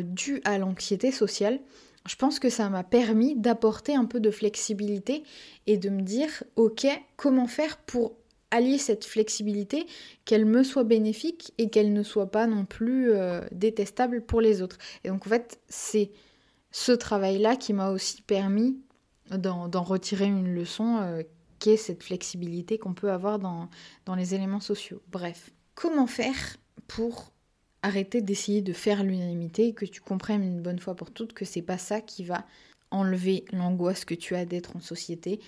due 0.04 0.42
à 0.46 0.60
l'anxiété 0.60 1.12
sociale, 1.12 1.60
je 2.08 2.16
pense 2.16 2.40
que 2.40 2.50
ça 2.50 2.70
m'a 2.70 2.84
permis 2.84 3.36
d'apporter 3.36 3.96
un 3.96 4.06
peu 4.06 4.20
de 4.20 4.32
flexibilité 4.32 5.24
et 5.68 5.78
de 5.78 5.90
me 5.90 6.02
dire, 6.02 6.44
ok, 6.56 6.88
comment 7.18 7.48
faire 7.48 7.78
pour 7.78 8.16
allier 8.52 8.78
cette 8.78 9.06
flexibilité, 9.06 9.86
qu'elle 10.24 10.46
me 10.46 10.64
soit 10.64 10.84
bénéfique 10.84 11.54
et 11.58 11.70
qu'elle 11.70 11.94
ne 11.94 12.04
soit 12.04 12.32
pas 12.32 12.48
non 12.48 12.66
plus 12.66 13.12
euh, 13.12 13.42
détestable 13.52 14.22
pour 14.22 14.40
les 14.40 14.62
autres. 14.62 14.78
Et 15.04 15.10
donc 15.10 15.26
en 15.26 15.30
fait, 15.30 15.60
c'est 15.68 16.12
ce 16.72 16.92
travail-là 16.92 17.56
qui 17.56 17.74
m'a 17.74 17.90
aussi 17.90 18.22
permis 18.22 18.80
d'en 19.32 19.84
retirer 19.84 20.26
une 20.26 20.54
leçon 20.54 21.00
euh, 21.02 21.24
qui 21.60 21.72
est 21.72 21.78
cette 21.78 22.04
flexibilité 22.04 22.78
qu'on 22.78 22.94
peut 22.94 23.12
avoir 23.12 23.40
dans, 23.40 23.70
dans 24.06 24.16
les 24.16 24.36
éléments 24.36 24.60
sociaux. 24.60 25.02
Bref, 25.12 25.52
comment 25.74 26.08
faire 26.08 26.58
pour 26.88 27.32
arrêter 27.86 28.24
d'essayer 28.24 28.64
de 28.64 28.74
faire 28.74 29.04
l'unanimité 29.04 29.68
et 29.68 29.74
que 29.74 29.86
tu 29.86 30.02
comprennes 30.02 30.44
une 30.44 30.60
bonne 30.60 30.80
fois 30.80 30.96
pour 30.96 31.12
toutes 31.12 31.34
que 31.34 31.46
c'est 31.46 31.62
pas 31.62 31.78
ça 31.78 32.02
qui 32.02 32.24
va 32.24 32.44
enlever 32.90 33.46
l'angoisse 33.52 34.06
que 34.06 34.16
tu 34.16 34.36
as 34.36 34.46
d'être 34.46 34.76
en 34.76 34.80
société, 34.80 35.40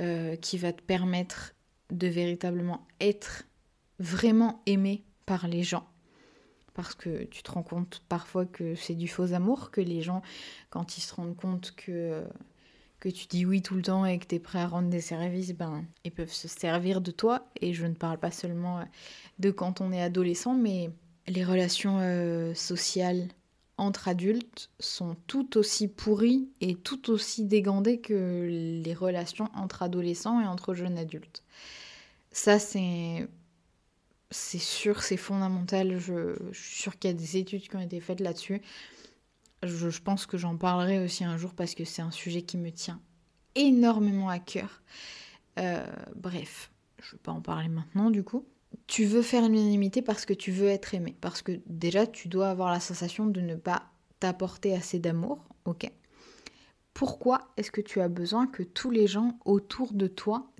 euh, 0.00 0.34
qui 0.36 0.56
va 0.56 0.72
te 0.72 0.80
permettre 0.80 1.54
de 1.90 2.06
véritablement 2.06 2.86
être 3.00 3.44
vraiment 3.98 4.62
aimé 4.64 5.04
par 5.26 5.46
les 5.46 5.62
gens. 5.62 5.86
Parce 6.72 6.94
que 6.94 7.24
tu 7.24 7.42
te 7.42 7.52
rends 7.52 7.62
compte 7.62 8.02
parfois 8.08 8.46
que 8.46 8.74
c'est 8.74 8.94
du 8.94 9.06
faux 9.06 9.34
amour, 9.34 9.70
que 9.70 9.82
les 9.82 10.00
gens, 10.00 10.22
quand 10.70 10.96
ils 10.96 11.02
se 11.02 11.14
rendent 11.14 11.36
compte 11.36 11.74
que, 11.76 12.24
que 12.98 13.10
tu 13.10 13.26
dis 13.26 13.44
oui 13.44 13.60
tout 13.60 13.74
le 13.74 13.82
temps 13.82 14.06
et 14.06 14.18
que 14.18 14.26
tu 14.26 14.36
es 14.36 14.38
prêt 14.38 14.60
à 14.60 14.66
rendre 14.66 14.88
des 14.88 15.02
services, 15.02 15.52
ben, 15.52 15.84
ils 16.04 16.12
peuvent 16.12 16.32
se 16.32 16.48
servir 16.48 17.02
de 17.02 17.10
toi. 17.10 17.46
Et 17.60 17.74
je 17.74 17.84
ne 17.84 17.94
parle 17.94 18.18
pas 18.18 18.30
seulement 18.30 18.84
de 19.38 19.50
quand 19.50 19.82
on 19.82 19.92
est 19.92 20.02
adolescent, 20.02 20.54
mais 20.54 20.90
les 21.26 21.44
relations 21.44 21.98
euh, 22.00 22.54
sociales 22.54 23.28
entre 23.76 24.08
adultes 24.08 24.70
sont 24.78 25.16
tout 25.26 25.56
aussi 25.58 25.88
pourries 25.88 26.48
et 26.60 26.76
tout 26.76 27.10
aussi 27.10 27.44
dégandées 27.44 28.00
que 28.00 28.80
les 28.84 28.94
relations 28.94 29.48
entre 29.54 29.82
adolescents 29.82 30.40
et 30.40 30.46
entre 30.46 30.74
jeunes 30.74 30.98
adultes. 30.98 31.42
Ça, 32.30 32.58
c'est 32.58 33.28
sûr, 34.30 35.02
c'est 35.02 35.16
fondamental. 35.16 35.98
Je, 35.98 36.36
suis 36.52 36.82
sûre 36.82 36.98
qu'il 36.98 37.10
y 37.10 37.14
a 37.14 37.16
des 37.16 37.36
études 37.36 37.68
qui 37.68 37.76
ont 37.76 37.80
été 37.80 38.00
faites 38.00 38.20
là-dessus. 38.20 38.60
Je, 39.62 39.88
pense 40.00 40.26
que 40.26 40.36
j'en 40.36 40.56
parlerai 40.56 41.02
aussi 41.02 41.24
un 41.24 41.36
jour 41.36 41.54
parce 41.54 41.74
que 41.74 41.84
c'est 41.84 42.02
un 42.02 42.10
sujet 42.10 42.42
qui 42.42 42.58
me 42.58 42.70
tient 42.70 43.00
énormément 43.54 44.28
à 44.28 44.38
cœur. 44.38 44.82
Euh, 45.58 45.86
bref, 46.16 46.70
je 47.00 47.06
ne 47.06 47.12
vais 47.12 47.22
pas 47.22 47.32
en 47.32 47.40
parler 47.40 47.68
maintenant 47.68 48.10
du 48.10 48.22
coup. 48.22 48.44
Tu 48.86 49.04
veux 49.04 49.22
faire 49.22 49.42
l'unanimité 49.42 50.02
parce 50.02 50.24
que 50.26 50.34
tu 50.34 50.50
veux 50.50 50.68
être 50.68 50.94
aimé. 50.94 51.16
Parce 51.20 51.42
que 51.42 51.60
déjà, 51.66 52.06
tu 52.06 52.28
dois 52.28 52.48
avoir 52.48 52.70
la 52.70 52.80
sensation 52.80 53.26
de 53.26 53.40
ne 53.40 53.54
pas 53.54 53.84
t'apporter 54.20 54.74
assez 54.74 54.98
d'amour. 54.98 55.44
Ok? 55.64 55.90
Pourquoi 56.92 57.48
est-ce 57.56 57.70
que 57.70 57.80
tu 57.80 58.00
as 58.00 58.08
besoin 58.08 58.46
que 58.46 58.62
tous 58.62 58.90
les 58.90 59.06
gens 59.06 59.38
autour 59.44 59.92
de 59.92 60.06
toi 60.06 60.50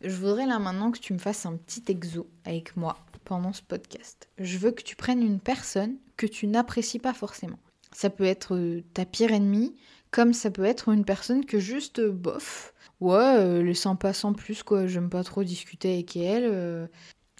je 0.00 0.16
voudrais 0.16 0.46
là 0.46 0.58
maintenant 0.58 0.90
que 0.90 0.98
tu 0.98 1.12
me 1.12 1.18
fasses 1.18 1.46
un 1.46 1.56
petit 1.56 1.84
exo 1.88 2.28
avec 2.44 2.76
moi 2.76 2.96
pendant 3.24 3.52
ce 3.52 3.62
podcast. 3.62 4.28
Je 4.38 4.58
veux 4.58 4.72
que 4.72 4.82
tu 4.82 4.96
prennes 4.96 5.22
une 5.22 5.40
personne 5.40 5.96
que 6.16 6.26
tu 6.26 6.46
n'apprécies 6.46 6.98
pas 6.98 7.12
forcément. 7.12 7.58
Ça 7.92 8.10
peut 8.10 8.24
être 8.24 8.56
euh, 8.56 8.82
ta 8.94 9.04
pire 9.04 9.32
ennemie, 9.32 9.74
comme 10.10 10.32
ça 10.32 10.50
peut 10.50 10.64
être 10.64 10.88
une 10.88 11.04
personne 11.04 11.44
que 11.44 11.58
juste 11.58 12.00
euh, 12.00 12.10
bof. 12.10 12.74
Ouais, 13.00 13.36
euh, 13.36 13.60
elle 13.60 13.68
est 13.68 13.74
sympa 13.74 14.12
sans 14.12 14.32
plus 14.32 14.62
quoi, 14.62 14.86
j'aime 14.86 15.10
pas 15.10 15.24
trop 15.24 15.44
discuter 15.44 15.94
avec 15.94 16.16
elle. 16.16 16.88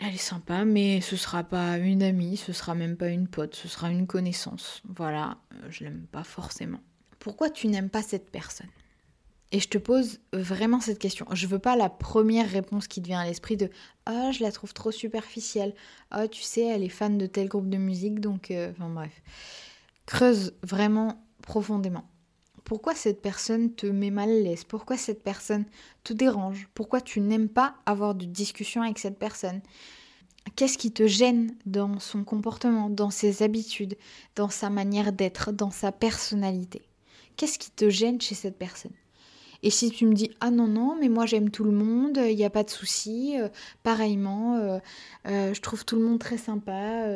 Elle 0.01 0.15
est 0.15 0.19
sympa, 0.19 0.65
mais 0.65 1.01
ce 1.01 1.17
sera 1.17 1.43
pas 1.43 1.79
une 1.79 2.03
amie, 2.03 2.37
ce 2.37 2.53
sera 2.53 2.75
même 2.75 2.97
pas 2.97 3.09
une 3.09 3.29
pote, 3.29 3.55
ce 3.55 3.69
sera 3.69 3.91
une 3.91 4.07
connaissance. 4.07 4.83
Voilà, 4.85 5.39
je 5.71 5.85
l'aime 5.85 6.07
pas 6.13 6.25
forcément. 6.25 6.81
Pourquoi 7.19 7.51
tu 7.51 7.69
n'aimes 7.69 7.91
pas 7.91 8.03
cette 8.03 8.31
personne? 8.31 8.69
Et 9.53 9.61
je 9.61 9.69
te 9.69 9.79
pose 9.79 10.21
vraiment 10.33 10.81
cette 10.81 10.99
question. 10.99 11.25
Je 11.33 11.47
veux 11.47 11.59
pas 11.59 11.77
la 11.77 11.89
première 11.89 12.51
réponse 12.51 12.89
qui 12.89 13.01
te 13.01 13.07
vient 13.07 13.21
à 13.21 13.25
l'esprit 13.25 13.57
de 13.57 13.71
Ah, 14.05 14.33
je 14.33 14.43
la 14.43 14.51
trouve 14.51 14.75
trop 14.75 14.91
superficielle. 14.91 15.75
Ah, 16.11 16.27
tu 16.29 16.43
sais, 16.43 16.63
elle 16.67 16.83
est 16.83 16.89
fan 16.89 17.17
de 17.17 17.27
tel 17.27 17.49
groupe 17.49 17.71
de 17.71 17.77
musique, 17.77 18.21
donc. 18.21 18.51
Euh, 18.51 18.73
enfin 18.73 18.89
bref. 18.91 19.23
Creuse 20.05 20.53
vraiment 20.63 21.25
profondément. 21.43 22.05
Pourquoi 22.67 22.97
cette 22.97 23.23
personne 23.23 23.73
te 23.73 23.87
met 23.87 24.11
mal 24.11 24.29
à 24.29 24.41
l'aise? 24.41 24.65
Pourquoi 24.65 24.97
cette 24.97 25.23
personne 25.23 25.67
te 26.03 26.13
dérange? 26.13 26.69
Pourquoi 26.75 27.01
tu 27.01 27.21
n'aimes 27.21 27.49
pas 27.49 27.77
avoir 27.87 28.17
de 28.17 28.25
discussion 28.25 28.83
avec 28.83 28.99
cette 28.99 29.21
personne? 29.21 29.61
Qu'est-ce 30.57 30.77
qui 30.77 30.91
te 30.91 31.07
gêne 31.07 31.55
dans 31.65 32.01
son 32.01 32.25
comportement, 32.25 32.91
dans 32.91 33.11
ses 33.11 33.45
habitudes, 33.45 33.97
dans 34.35 34.49
sa 34.49 34.69
manière 34.69 35.13
d'être, 35.13 35.53
dans 35.53 35.71
sa 35.71 35.93
personnalité? 35.93 36.83
Qu'est-ce 37.37 37.61
qui 37.61 37.71
te 37.71 37.89
gêne 37.89 38.21
chez 38.21 38.35
cette 38.35 38.59
personne? 38.59 38.95
Et 39.63 39.71
si 39.71 39.93
tu 39.93 40.05
me 40.05 40.13
dis 40.13 40.33
ah 40.41 40.51
non 40.51 40.67
non 40.67 40.97
mais 41.01 41.09
moi 41.09 41.25
j'aime 41.25 41.51
tout 41.51 41.65
le 41.65 41.71
monde, 41.71 42.19
il 42.29 42.35
n'y 42.35 42.45
a 42.45 42.51
pas 42.51 42.65
de 42.65 42.71
souci, 42.71 43.41
euh, 43.41 43.49
pareillement, 43.85 44.57
euh, 44.57 44.79
euh, 45.29 45.55
je 45.55 45.61
trouve 45.61 45.85
tout 45.85 45.95
le 45.95 46.03
monde 46.03 46.19
très 46.19 46.37
sympa, 46.37 47.07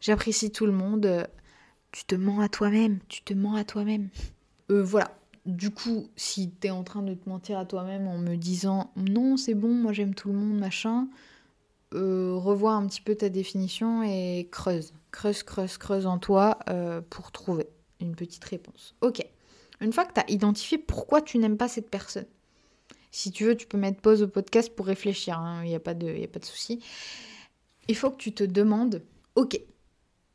j'apprécie 0.00 0.50
tout 0.50 0.64
le 0.64 0.72
monde, 0.72 1.28
tu 1.92 2.04
te 2.06 2.14
mens 2.14 2.40
à 2.40 2.48
toi-même, 2.48 2.98
tu 3.08 3.22
te 3.22 3.34
mens 3.34 3.56
à 3.56 3.64
toi-même. 3.64 4.08
Voilà. 4.68 5.10
Du 5.44 5.70
coup, 5.70 6.08
si 6.16 6.50
tu 6.50 6.66
es 6.66 6.70
en 6.70 6.82
train 6.82 7.02
de 7.02 7.14
te 7.14 7.28
mentir 7.28 7.58
à 7.58 7.64
toi-même 7.64 8.08
en 8.08 8.18
me 8.18 8.34
disant 8.36 8.92
non 8.96 9.36
c'est 9.36 9.54
bon, 9.54 9.72
moi 9.72 9.92
j'aime 9.92 10.14
tout 10.14 10.28
le 10.28 10.34
monde, 10.34 10.58
machin, 10.58 11.08
revois 11.92 12.72
un 12.72 12.86
petit 12.86 13.00
peu 13.00 13.14
ta 13.14 13.28
définition 13.28 14.02
et 14.02 14.48
creuse, 14.50 14.92
creuse, 15.12 15.44
creuse, 15.44 15.78
creuse 15.78 16.06
en 16.06 16.18
toi 16.18 16.58
pour 17.10 17.30
trouver 17.30 17.68
une 18.00 18.16
petite 18.16 18.44
réponse. 18.44 18.94
Ok. 19.02 19.24
Une 19.80 19.92
fois 19.92 20.04
que 20.04 20.14
tu 20.14 20.20
as 20.20 20.30
identifié 20.30 20.78
pourquoi 20.78 21.20
tu 21.22 21.38
n'aimes 21.38 21.58
pas 21.58 21.68
cette 21.68 21.90
personne, 21.90 22.26
si 23.10 23.30
tu 23.30 23.44
veux, 23.44 23.56
tu 23.56 23.66
peux 23.66 23.78
mettre 23.78 24.00
pause 24.00 24.22
au 24.22 24.28
podcast 24.28 24.74
pour 24.74 24.86
réfléchir, 24.86 25.38
hein, 25.38 25.62
il 25.64 25.68
n'y 25.68 25.74
a 25.74 25.80
pas 25.80 25.94
de, 25.94 26.06
de 26.06 26.44
souci. 26.44 26.80
Il 27.88 27.96
faut 27.96 28.10
que 28.10 28.16
tu 28.16 28.32
te 28.32 28.44
demandes, 28.44 29.02
ok, 29.36 29.58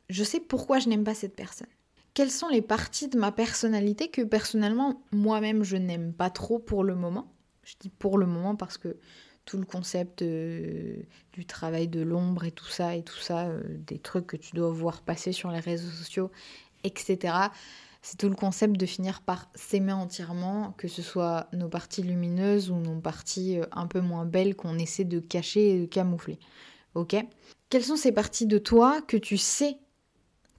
je 0.08 0.24
sais 0.24 0.40
pourquoi 0.40 0.78
je 0.78 0.88
n'aime 0.88 1.04
pas 1.04 1.14
cette 1.14 1.36
personne. 1.36 1.68
Quelles 2.14 2.30
sont 2.30 2.48
les 2.48 2.62
parties 2.62 3.08
de 3.08 3.18
ma 3.18 3.32
personnalité 3.32 4.08
que 4.08 4.22
personnellement, 4.22 5.02
moi-même, 5.12 5.62
je 5.62 5.76
n'aime 5.76 6.12
pas 6.12 6.30
trop 6.30 6.58
pour 6.58 6.84
le 6.84 6.94
moment? 6.94 7.32
Je 7.62 7.74
dis 7.80 7.88
pour 7.88 8.18
le 8.18 8.26
moment 8.26 8.56
parce 8.56 8.76
que 8.76 8.96
tout 9.44 9.56
le 9.58 9.64
concept 9.64 10.22
euh, 10.22 11.02
du 11.32 11.46
travail 11.46 11.88
de 11.88 12.00
l'ombre 12.00 12.44
et 12.44 12.52
tout 12.52 12.68
ça, 12.68 12.94
et 12.94 13.02
tout 13.02 13.18
ça, 13.18 13.46
euh, 13.46 13.62
des 13.86 13.98
trucs 13.98 14.26
que 14.26 14.36
tu 14.36 14.54
dois 14.54 14.70
voir 14.70 15.02
passer 15.02 15.32
sur 15.32 15.50
les 15.50 15.60
réseaux 15.60 15.90
sociaux, 15.90 16.30
etc 16.84 17.48
c'est 18.02 18.18
tout 18.18 18.28
le 18.28 18.34
concept 18.34 18.76
de 18.76 18.84
finir 18.84 19.22
par 19.22 19.48
s'aimer 19.54 19.92
entièrement, 19.92 20.74
que 20.76 20.88
ce 20.88 21.02
soit 21.02 21.46
nos 21.52 21.68
parties 21.68 22.02
lumineuses 22.02 22.68
ou 22.70 22.74
nos 22.74 23.00
parties 23.00 23.58
euh, 23.58 23.64
un 23.70 23.86
peu 23.86 24.00
moins 24.00 24.26
belles 24.26 24.56
qu'on 24.56 24.76
essaie 24.76 25.04
de 25.04 25.20
cacher 25.20 25.70
et 25.70 25.80
de 25.80 25.86
camoufler. 25.86 26.38
Ok? 26.94 27.14
Quelles 27.70 27.84
sont 27.84 27.96
ces 27.96 28.12
parties 28.12 28.46
de 28.46 28.58
toi 28.58 29.00
que 29.02 29.16
tu 29.16 29.38
sais 29.38 29.78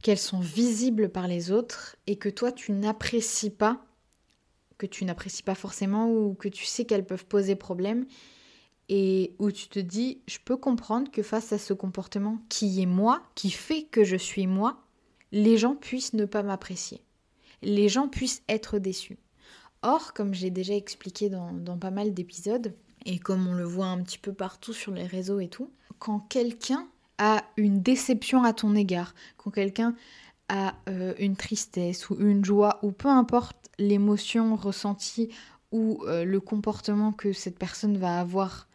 qu'elles 0.03 0.19
sont 0.19 0.39
visibles 0.39 1.09
par 1.09 1.27
les 1.27 1.51
autres 1.51 1.95
et 2.05 2.17
que 2.17 2.29
toi 2.29 2.51
tu 2.51 2.71
n'apprécies 2.71 3.49
pas, 3.49 3.83
que 4.77 4.85
tu 4.85 5.05
n'apprécies 5.05 5.43
pas 5.43 5.55
forcément 5.55 6.11
ou 6.11 6.35
que 6.35 6.49
tu 6.49 6.65
sais 6.65 6.85
qu'elles 6.85 7.05
peuvent 7.05 7.25
poser 7.25 7.55
problème 7.55 8.05
et 8.89 9.33
où 9.39 9.51
tu 9.51 9.67
te 9.67 9.79
dis 9.79 10.21
je 10.27 10.37
peux 10.45 10.57
comprendre 10.57 11.09
que 11.09 11.23
face 11.23 11.51
à 11.51 11.57
ce 11.57 11.73
comportement 11.73 12.37
qui 12.49 12.83
est 12.83 12.85
moi, 12.85 13.23
qui 13.33 13.49
fait 13.49 13.83
que 13.83 14.03
je 14.03 14.17
suis 14.17 14.45
moi, 14.45 14.83
les 15.31 15.57
gens 15.57 15.75
puissent 15.75 16.13
ne 16.13 16.25
pas 16.25 16.43
m'apprécier 16.43 17.03
les 17.63 17.89
gens 17.89 18.07
puissent 18.07 18.43
être 18.47 18.77
déçus. 18.77 19.17
Or, 19.81 20.13
comme 20.13 20.33
j'ai 20.33 20.49
déjà 20.49 20.75
expliqué 20.75 21.29
dans, 21.29 21.77
pas 21.77 21.91
mal 21.91 22.13
d'épisodes, 22.13 22.75
et 23.05 23.19
comme 23.19 23.47
on 23.47 23.53
le 23.53 23.65
voit 23.65 23.87
un 23.87 24.01
petit 24.01 24.17
peu 24.17 24.33
partout 24.33 24.73
sur 24.73 24.91
les 24.91 25.05
réseaux 25.05 25.39
et 25.39 25.49
tout, 25.49 25.71
quand 25.99 26.19
quelqu'un 26.19 26.87
a 27.17 27.43
une 27.57 27.81
déception 27.81 28.43
à 28.43 28.53
ton 28.53 28.75
égard, 28.75 29.13
quand 29.37 29.51
quelqu'un 29.51 29.95
a 30.49 30.75
euh, 30.89 31.13
une 31.19 31.35
tristesse 31.35 32.09
ou 32.09 32.15
une 32.19 32.43
joie, 32.43 32.79
ou 32.83 32.91
peu 32.91 33.07
importe 33.07 33.69
l'émotion 33.79 34.55
ressentie 34.55 35.29
ou 35.71 36.03
euh, 36.05 36.23
le 36.25 36.39
comportement 36.39 37.11
que 37.11 37.33
cette 37.33 37.57
personne 37.57 37.97
va 37.97 38.19
avoir 38.19 38.67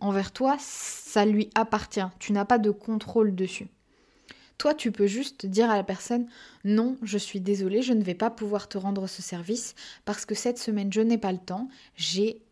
envers 0.00 0.32
toi, 0.32 0.56
ça 0.58 1.24
lui 1.24 1.50
appartient. 1.54 2.06
Tu 2.18 2.32
n'as 2.32 2.44
pas 2.44 2.58
de 2.58 2.70
contrôle 2.70 3.34
dessus. 3.34 3.68
Toi, 4.56 4.74
tu 4.74 4.90
peux 4.90 5.06
juste 5.06 5.46
dire 5.46 5.70
à 5.70 5.76
la 5.76 5.84
personne 5.84 6.26
non, 6.64 6.96
je 7.02 7.18
suis 7.18 7.40
désolée, 7.40 7.82
je 7.82 7.92
ne 7.92 8.02
vais 8.02 8.14
pas 8.14 8.30
pouvoir 8.30 8.68
te 8.68 8.76
rendre 8.76 9.06
ce 9.06 9.22
service 9.22 9.74
parce 10.04 10.24
que 10.24 10.34
cette 10.34 10.58
semaine, 10.58 10.92
je 10.92 11.00
n'ai 11.00 11.18
pas 11.18 11.32
le 11.32 11.38
temps, 11.38 11.68
j'ai 11.94 12.42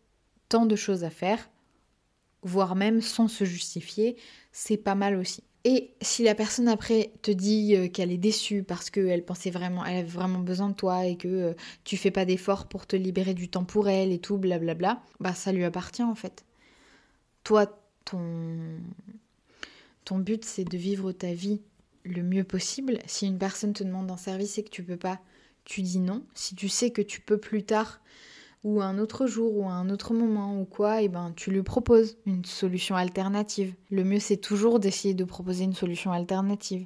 tant 0.47 0.65
de 0.65 0.75
choses 0.77 1.03
à 1.03 1.09
faire, 1.09 1.49
voire 2.47 2.75
même 2.75 3.01
sans 3.01 3.27
se 3.27 3.43
justifier, 3.43 4.17
c'est 4.51 4.77
pas 4.77 4.95
mal 4.95 5.15
aussi. 5.15 5.43
Et 5.63 5.91
si 6.01 6.23
la 6.23 6.33
personne 6.33 6.69
après 6.69 7.11
te 7.21 7.31
dit 7.31 7.75
euh, 7.75 7.89
qu'elle 7.89 8.11
est 8.11 8.17
déçue 8.17 8.63
parce 8.63 8.89
qu'elle 8.89 9.25
pensait 9.25 9.49
vraiment, 9.49 9.85
elle 9.85 9.97
avait 9.97 10.07
vraiment 10.07 10.39
besoin 10.39 10.69
de 10.69 10.75
toi 10.75 11.05
et 11.05 11.17
que 11.17 11.27
euh, 11.27 11.53
tu 11.83 11.97
fais 11.97 12.11
pas 12.11 12.23
d'efforts 12.23 12.67
pour 12.67 12.87
te 12.87 12.95
libérer 12.95 13.33
du 13.33 13.49
temps 13.49 13.65
pour 13.65 13.89
elle 13.89 14.13
et 14.13 14.19
tout, 14.19 14.37
blablabla, 14.37 15.01
bah 15.19 15.33
ça 15.33 15.51
lui 15.51 15.65
appartient 15.65 16.03
en 16.03 16.15
fait. 16.15 16.45
Toi, 17.43 17.65
ton, 18.05 18.79
ton 20.05 20.19
but 20.19 20.45
c'est 20.45 20.63
de 20.63 20.77
vivre 20.77 21.11
ta 21.11 21.33
vie 21.33 21.61
le 22.05 22.23
mieux 22.23 22.45
possible. 22.45 22.99
Si 23.05 23.27
une 23.27 23.37
personne 23.37 23.73
te 23.73 23.83
demande 23.83 24.09
un 24.09 24.17
service 24.17 24.57
et 24.57 24.63
que 24.63 24.69
tu 24.69 24.83
peux 24.83 24.95
pas, 24.95 25.19
tu 25.65 25.81
dis 25.81 25.99
non. 25.99 26.23
Si 26.33 26.55
tu 26.55 26.69
sais 26.69 26.91
que 26.91 27.01
tu 27.01 27.19
peux 27.19 27.39
plus 27.39 27.63
tard 27.63 27.99
ou 28.67 28.81
un 28.81 28.97
autre 28.97 29.27
jour 29.27 29.55
ou 29.57 29.69
un 29.69 29.89
autre 29.89 30.13
moment 30.13 30.59
ou 30.59 30.65
quoi, 30.65 31.01
et 31.01 31.05
eh 31.05 31.07
ben 31.07 31.31
tu 31.37 31.51
lui 31.51 31.63
proposes 31.63 32.17
une 32.25 32.43
solution 32.43 32.97
alternative. 32.97 33.73
Le 33.89 34.03
mieux 34.03 34.19
c'est 34.19 34.35
toujours 34.35 34.81
d'essayer 34.81 35.13
de 35.13 35.23
proposer 35.23 35.63
une 35.63 35.73
solution 35.73 36.11
alternative. 36.11 36.85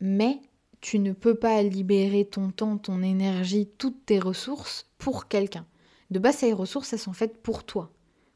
Mais 0.00 0.38
tu 0.82 0.98
ne 0.98 1.12
peux 1.12 1.34
pas 1.34 1.62
libérer 1.62 2.26
ton 2.26 2.50
temps, 2.50 2.76
ton 2.76 3.02
énergie, 3.02 3.70
toutes 3.78 4.04
tes 4.04 4.18
ressources 4.18 4.86
pour 4.98 5.28
quelqu'un. 5.28 5.64
De 6.10 6.18
base, 6.18 6.36
ces 6.36 6.52
ressources, 6.52 6.92
elles 6.92 6.98
sont 6.98 7.14
faites 7.14 7.42
pour 7.42 7.64
toi, 7.64 7.90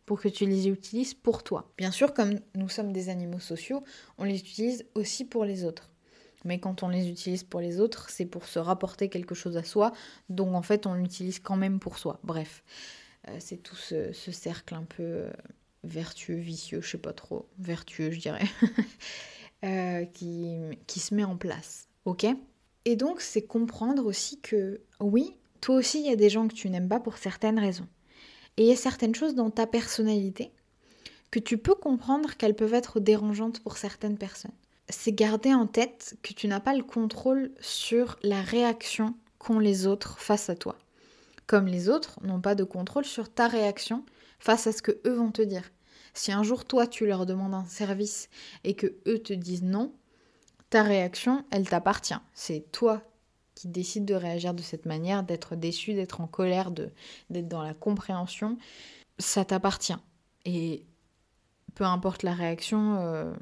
pour 0.07 0.19
que 0.19 0.29
tu 0.29 0.47
les 0.47 0.67
utilises 0.67 1.13
pour 1.13 1.43
toi. 1.43 1.71
Bien 1.77 1.91
sûr, 1.91 2.15
comme 2.15 2.41
nous 2.55 2.71
sommes 2.71 2.93
des 2.93 3.11
animaux 3.11 3.39
sociaux, 3.39 3.85
on 4.17 4.25
les 4.25 4.39
utilise 4.39 4.87
aussi 4.95 5.27
pour 5.27 5.45
les 5.45 5.65
autres. 5.65 5.90
Mais 6.45 6.59
quand 6.59 6.83
on 6.83 6.89
les 6.89 7.09
utilise 7.09 7.45
pour 7.45 7.61
les 7.61 7.81
autres, 7.81 8.09
c'est 8.11 8.27
pour 8.27 8.47
se 8.47 8.59
rapporter 8.59 9.09
quelque 9.09 9.35
chose 9.35 9.57
à 9.57 9.63
soi, 9.63 9.93
donc 10.29 10.55
en 10.55 10.63
fait, 10.63 10.87
on 10.87 10.95
l'utilise 10.95 11.39
quand 11.39 11.57
même 11.57 11.79
pour 11.79 11.99
soi. 11.99 12.19
Bref, 12.25 12.63
euh, 13.29 13.37
c'est 13.39 13.59
tout 13.59 13.77
ce, 13.77 14.13
cercle 14.13 14.75
un 14.75 14.85
peu 14.85 15.03
euh, 15.03 15.31
vertueux, 15.85 16.37
vicieux, 16.37 16.81
je 16.81 16.91
sais 16.91 16.99
pas 16.99 17.13
trop, 17.13 17.49
vertueux, 17.59 18.11
je 18.11 18.21
dirais, 18.21 18.47
euh, 19.65 20.05
qui, 20.07 21.01
se 21.01 21.15
met 21.15 21.25
en 21.25 21.37
place. 21.37 21.89
Ok? 22.07 22.27
Et 22.87 22.97
donc, 22.97 23.21
c'est 23.21 23.43
comprendre 23.43 24.07
aussi 24.07 24.41
que 24.41 24.81
oui, 25.01 25.37
toi 25.61 25.77
aussi, 25.77 26.01
il 26.01 26.07
y 26.07 26.13
a 26.13 26.17
des 26.17 26.31
gens 26.31 26.49
que 26.49 26.55
tu 26.55 26.71
n'aimes 26.71 26.89
pas 26.89 27.01
pour 27.01 27.19
certaines 27.19 27.59
raisons. 27.59 27.89
Et 28.57 28.65
il 28.65 28.69
y 28.69 28.73
a 28.73 28.77
certaines 28.77 29.15
choses 29.15 29.35
dans 29.35 29.51
ta 29.51 29.67
personnalité 29.67 30.53
que 31.31 31.39
tu 31.39 31.59
peux 31.59 31.75
comprendre 31.75 32.37
qu'elles 32.37 32.57
peuvent 32.57 32.75
être 32.75 32.99
dérangeantes 32.99 33.61
pour 33.61 33.77
certaines 33.77 34.19
personnes. 34.19 34.51
C'est 34.91 35.13
garder 35.13 35.55
en 35.55 35.67
tête 35.67 36.17
que 36.23 36.33
tu 36.33 36.49
n'as 36.49 36.61
pas 36.61 36.75
le 36.75 36.83
contrôle 36.83 37.53
sur 37.61 38.19
la 38.23 38.43
réaction 38.43 39.15
qu'ont 39.39 39.59
les 39.59 39.87
autres 39.87 40.19
face 40.19 40.51
à 40.51 40.57
toi. 40.57 40.77
Comme 41.47 41.67
les 41.67 41.89
autres 41.89 42.19
n'ont 42.23 42.41
pas 42.41 42.55
de 42.55 42.65
contrôle 42.65 43.05
sur 43.05 43.33
ta 43.33 43.49
réaction 43.49 44.05
face 44.39 44.67
à 44.67 44.73
ce 44.73 44.83
que 44.83 45.01
eux 45.07 45.15
vont 45.15 45.33
te 45.33 45.43
dire. 45.43 45.71
Si 46.15 46.33
un 46.33 46.43
jour 46.43 46.65
toi 46.65 46.87
tu 46.87 47.07
leur 47.07 47.27
demandes 47.27 47.55
un 47.55 47.65
service 47.65 48.29
et 48.65 48.75
que 48.75 48.95
eux 49.07 49.19
te 49.19 49.33
disent 49.33 49.63
non, 49.63 49.93
ta 50.71 50.83
réaction, 50.83 51.45
elle 51.51 51.69
t'appartient. 51.69 52.15
C'est 52.33 52.71
toi 52.73 53.03
qui 53.55 53.69
décides 53.69 54.05
de 54.05 54.15
réagir 54.15 54.55
de 54.55 54.63
cette 54.63 54.87
manière, 54.87 55.23
d'être 55.23 55.57
déçu, 55.57 55.95
d'être 55.95 56.21
en 56.21 56.27
colère, 56.27 56.71
d'être 56.71 57.49
dans 57.49 57.63
la 57.63 57.75
compréhension. 57.75 58.57
Ça 59.19 59.45
t'appartient. 59.45 59.97
Et 60.45 60.87
peu 61.75 61.85
importe 61.85 62.23
la 62.23 62.33
réaction, 62.33 62.97
euh, 63.01 63.33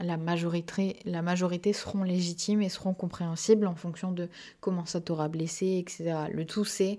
la, 0.00 0.16
majorité, 0.16 1.72
seront 1.72 2.02
légitimes 2.02 2.62
et 2.62 2.68
seront 2.68 2.94
compréhensibles 2.94 3.66
en 3.66 3.74
fonction 3.74 4.12
de 4.12 4.28
comment 4.60 4.84
ça 4.84 5.00
t'aura 5.00 5.28
blessé, 5.28 5.78
etc. 5.78 6.26
Le 6.32 6.44
tout, 6.44 6.64
c'est 6.64 6.98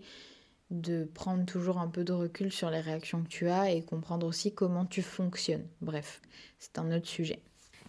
de 0.71 1.05
prendre 1.13 1.45
toujours 1.45 1.77
un 1.77 1.87
peu 1.87 2.03
de 2.03 2.13
recul 2.13 2.51
sur 2.51 2.69
les 2.69 2.79
réactions 2.79 3.23
que 3.23 3.29
tu 3.29 3.47
as 3.47 3.71
et 3.71 3.81
comprendre 3.81 4.27
aussi 4.27 4.53
comment 4.53 4.85
tu 4.85 5.01
fonctionnes. 5.01 5.65
Bref, 5.81 6.21
c'est 6.59 6.77
un 6.79 6.91
autre 6.91 7.07
sujet. 7.07 7.39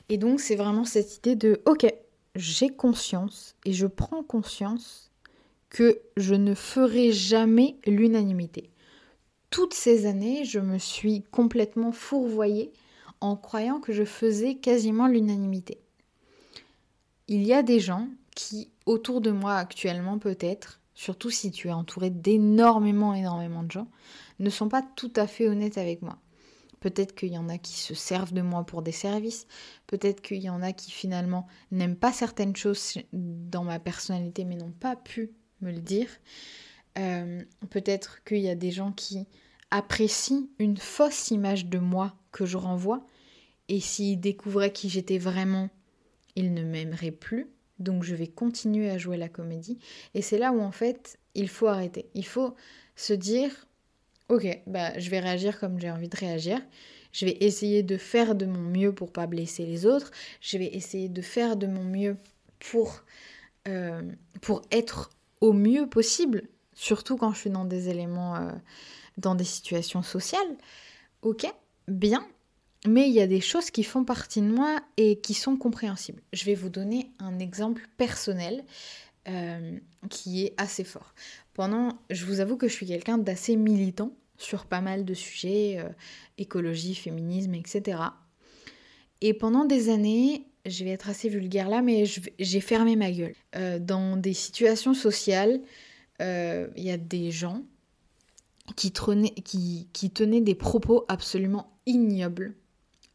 Et 0.09 0.17
donc, 0.17 0.41
c'est 0.41 0.57
vraiment 0.57 0.85
cette 0.85 1.17
idée 1.17 1.37
de, 1.37 1.61
ok, 1.67 1.93
j'ai 2.37 2.69
conscience 2.69 3.57
et 3.65 3.73
je 3.73 3.87
prends 3.87 4.23
conscience 4.23 5.11
que 5.71 6.01
je 6.17 6.35
ne 6.35 6.55
ferai 6.55 7.13
jamais 7.13 7.77
l'unanimité. 7.87 8.71
Toutes 9.51 9.75
ces 9.75 10.07
années, 10.07 10.45
je 10.45 10.61
me 10.61 10.79
suis 10.79 11.23
complètement 11.31 11.93
fourvoyée 11.93 12.73
en 13.21 13.37
croyant 13.37 13.81
que 13.81 13.93
je 13.93 14.05
faisais 14.05 14.57
quasiment 14.57 15.07
l'unanimité. 15.07 15.81
Il 17.27 17.43
y 17.43 17.53
a 17.53 17.63
des 17.63 17.81
gens 17.81 18.09
qui, 18.35 18.71
autour 18.87 19.21
de 19.21 19.31
moi 19.31 19.57
actuellement 19.57 20.19
peut-être, 20.19 20.81
surtout 20.95 21.31
si 21.31 21.51
tu 21.51 21.69
es 21.69 21.73
entouré 21.73 22.11
d'énormément, 22.11 23.15
énormément 23.15 23.63
de 23.63 23.71
gens, 23.71 23.89
ne 24.39 24.51
sont 24.51 24.69
pas 24.69 24.83
tout 24.97 25.13
à 25.17 25.27
fait 25.27 25.49
honnêtes 25.49 25.79
avec 25.79 26.03
moi. 26.03 26.19
Peut-être 26.81 27.15
qu'il 27.15 27.33
y 27.33 27.39
en 27.39 27.49
a 27.49 27.59
qui 27.59 27.75
se 27.75 27.95
servent 27.95 28.33
de 28.33 28.43
moi 28.43 28.65
pour 28.65 28.83
des 28.83 28.93
services. 28.93 29.47
Peut-être 29.87 30.21
qu'il 30.21 30.43
y 30.43 30.51
en 30.51 30.63
a 30.63 30.73
qui 30.73 30.91
finalement 30.91 31.47
n'aiment 31.73 31.97
pas 31.97 32.13
certaines 32.13 32.55
choses 32.55 32.99
dans 33.13 33.65
ma 33.65 33.79
personnalité 33.79 34.45
mais 34.45 34.55
n'ont 34.55 34.71
pas 34.71 34.97
pu 34.97 35.33
me 35.61 35.73
le 35.73 35.81
dire. 35.81 36.09
Euh, 36.99 37.43
peut-être 37.71 38.23
qu'il 38.25 38.39
y 38.39 38.49
a 38.49 38.55
des 38.55 38.71
gens 38.71 38.93
qui 38.93 39.27
apprécient 39.71 40.49
une 40.59 40.77
fausse 40.77 41.31
image 41.31 41.67
de 41.67 41.79
moi 41.79 42.15
que 42.33 42.47
je 42.47 42.57
renvoie. 42.57 43.05
Et 43.69 43.81
s'ils 43.81 44.21
découvraient 44.21 44.73
qui 44.73 44.89
j'étais 44.89 45.19
vraiment, 45.19 45.69
ils 46.37 46.55
ne 46.55 46.63
m'aimeraient 46.63 47.11
plus. 47.11 47.49
Donc 47.79 48.03
je 48.03 48.15
vais 48.15 48.27
continuer 48.27 48.91
à 48.91 48.99
jouer 48.99 49.17
la 49.17 49.29
comédie. 49.29 49.79
Et 50.15 50.23
c'est 50.23 50.39
là 50.39 50.53
où 50.53 50.61
en 50.61 50.73
fait, 50.73 51.19
il 51.35 51.49
faut 51.49 51.67
arrêter. 51.67 52.07
Il 52.15 52.27
faut 52.27 52.55
se 52.97 53.13
dire, 53.13 53.51
ok, 54.29 54.47
bah, 54.67 54.99
je 54.99 55.11
vais 55.11 55.21
réagir 55.21 55.61
comme 55.61 55.79
j'ai 55.79 55.91
envie 55.91 56.09
de 56.09 56.17
réagir. 56.17 56.61
Je 57.13 57.25
vais 57.25 57.37
essayer 57.41 57.83
de 57.83 57.97
faire 57.97 58.35
de 58.35 58.47
mon 58.47 58.61
mieux 58.61 58.93
pour 58.93 59.13
pas 59.13 59.27
blesser 59.27 59.65
les 59.65 59.87
autres. 59.87 60.11
Je 60.41 60.59
vais 60.59 60.67
essayer 60.75 61.09
de 61.09 61.23
faire 61.23 61.57
de 61.57 61.67
mon 61.67 61.85
mieux 61.85 62.17
pour, 62.59 63.03
euh, 63.67 64.03
pour 64.41 64.63
être 64.71 65.11
au 65.41 65.53
mieux 65.53 65.89
possible, 65.89 66.43
surtout 66.75 67.17
quand 67.17 67.33
je 67.33 67.41
suis 67.41 67.51
dans 67.51 67.65
des 67.65 67.89
éléments, 67.89 68.37
euh, 68.37 68.51
dans 69.17 69.35
des 69.35 69.45
situations 69.45 70.03
sociales. 70.03 70.57
Ok, 71.23 71.47
bien. 71.89 72.27
Mais 72.87 73.09
il 73.09 73.15
y 73.15 73.21
a 73.21 73.27
des 73.27 73.41
choses 73.41 73.71
qui 73.71 73.83
font 73.83 74.05
partie 74.05 74.41
de 74.41 74.47
moi 74.47 74.81
et 74.97 75.19
qui 75.19 75.35
sont 75.35 75.57
compréhensibles. 75.57 76.23
Je 76.33 76.45
vais 76.45 76.55
vous 76.55 76.69
donner 76.69 77.11
un 77.19 77.39
exemple 77.41 77.83
personnel 77.97 78.65
euh, 79.29 79.79
qui 80.11 80.45
est 80.45 80.55
assez 80.59 80.85
fort. 80.85 81.13
Pendant, 81.55 81.99
je 82.09 82.25
vous 82.25 82.39
avoue 82.39 82.57
que 82.57 82.69
je 82.69 82.73
suis 82.73 82.87
quelqu'un 82.87 83.19
d'assez 83.19 83.57
militant 83.57 84.13
sur 84.37 84.65
pas 84.65 84.81
mal 84.81 85.05
de 85.05 85.13
sujets, 85.13 85.79
euh, 85.79 85.89
écologie, 86.39 86.95
féminisme, 86.95 87.55
etc. 87.55 87.99
Et 89.21 89.35
pendant 89.35 89.65
des 89.65 89.89
années, 89.89 90.47
je 90.65 90.85
vais 90.85 90.91
être 90.91 91.09
assez 91.09 91.29
vulgaire 91.29 91.69
là, 91.69 91.83
mais 91.83 92.05
j'ai 92.39 92.61
fermé 92.61 92.95
ma 92.95 93.11
gueule. 93.11 93.35
Euh, 93.57 93.81
dans 93.81 94.17
des 94.17 94.35
situations 94.35 94.95
sociales, 94.95 95.61
il 96.21 96.83
y 96.83 96.91
a 96.91 96.97
des 96.97 97.31
gens 97.31 97.63
qui, 98.75 98.93
tenaient 98.93 100.41
des 100.41 100.55
propos 100.55 101.05
absolument 101.09 101.79
ignobles 101.87 102.55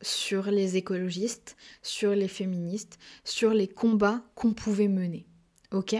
sur 0.01 0.51
les 0.51 0.75
écologistes, 0.75 1.55
sur 1.81 2.11
les 2.11 2.27
féministes, 2.27 2.99
sur 3.23 3.51
les 3.51 3.67
combats 3.67 4.23
qu'on 4.35 4.53
pouvait 4.53 4.87
mener. 4.87 5.25
Ok? 5.71 5.95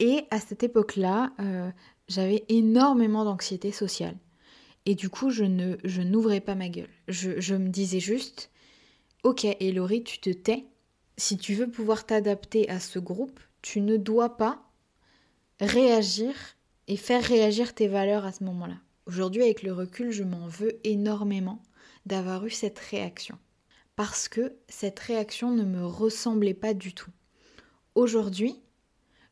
Et 0.00 0.24
à 0.30 0.40
cette 0.40 0.62
époque-là, 0.62 1.32
euh, 1.40 1.70
j'avais 2.08 2.44
énormément 2.48 3.24
d'anxiété 3.24 3.72
sociale. 3.72 4.16
Et 4.86 4.94
du 4.94 5.08
coup, 5.08 5.30
je 5.30 5.44
ne 5.44 5.76
je 5.84 6.02
n'ouvrais 6.02 6.40
pas 6.40 6.54
ma 6.54 6.68
gueule. 6.68 6.90
Je, 7.08 7.40
je 7.40 7.54
me 7.54 7.68
disais 7.68 8.00
juste, 8.00 8.50
ok, 9.22 9.44
Elori, 9.60 10.04
tu 10.04 10.18
te 10.20 10.30
tais. 10.30 10.66
Si 11.16 11.36
tu 11.36 11.54
veux 11.54 11.70
pouvoir 11.70 12.06
t'adapter 12.06 12.68
à 12.68 12.80
ce 12.80 12.98
groupe, 12.98 13.40
tu 13.62 13.80
ne 13.80 13.96
dois 13.96 14.36
pas 14.36 14.62
réagir 15.60 16.34
et 16.88 16.96
faire 16.96 17.22
réagir 17.22 17.74
tes 17.74 17.88
valeurs 17.88 18.24
à 18.24 18.32
ce 18.32 18.44
moment-là. 18.44 18.76
Aujourd'hui, 19.06 19.42
avec 19.42 19.62
le 19.62 19.72
recul, 19.72 20.10
je 20.10 20.24
m'en 20.24 20.46
veux 20.46 20.80
énormément 20.84 21.62
d'avoir 22.06 22.44
eu 22.46 22.50
cette 22.50 22.78
réaction. 22.78 23.38
Parce 23.96 24.28
que 24.28 24.56
cette 24.68 24.98
réaction 24.98 25.50
ne 25.50 25.64
me 25.64 25.84
ressemblait 25.84 26.54
pas 26.54 26.74
du 26.74 26.94
tout. 26.94 27.10
Aujourd'hui, 27.94 28.60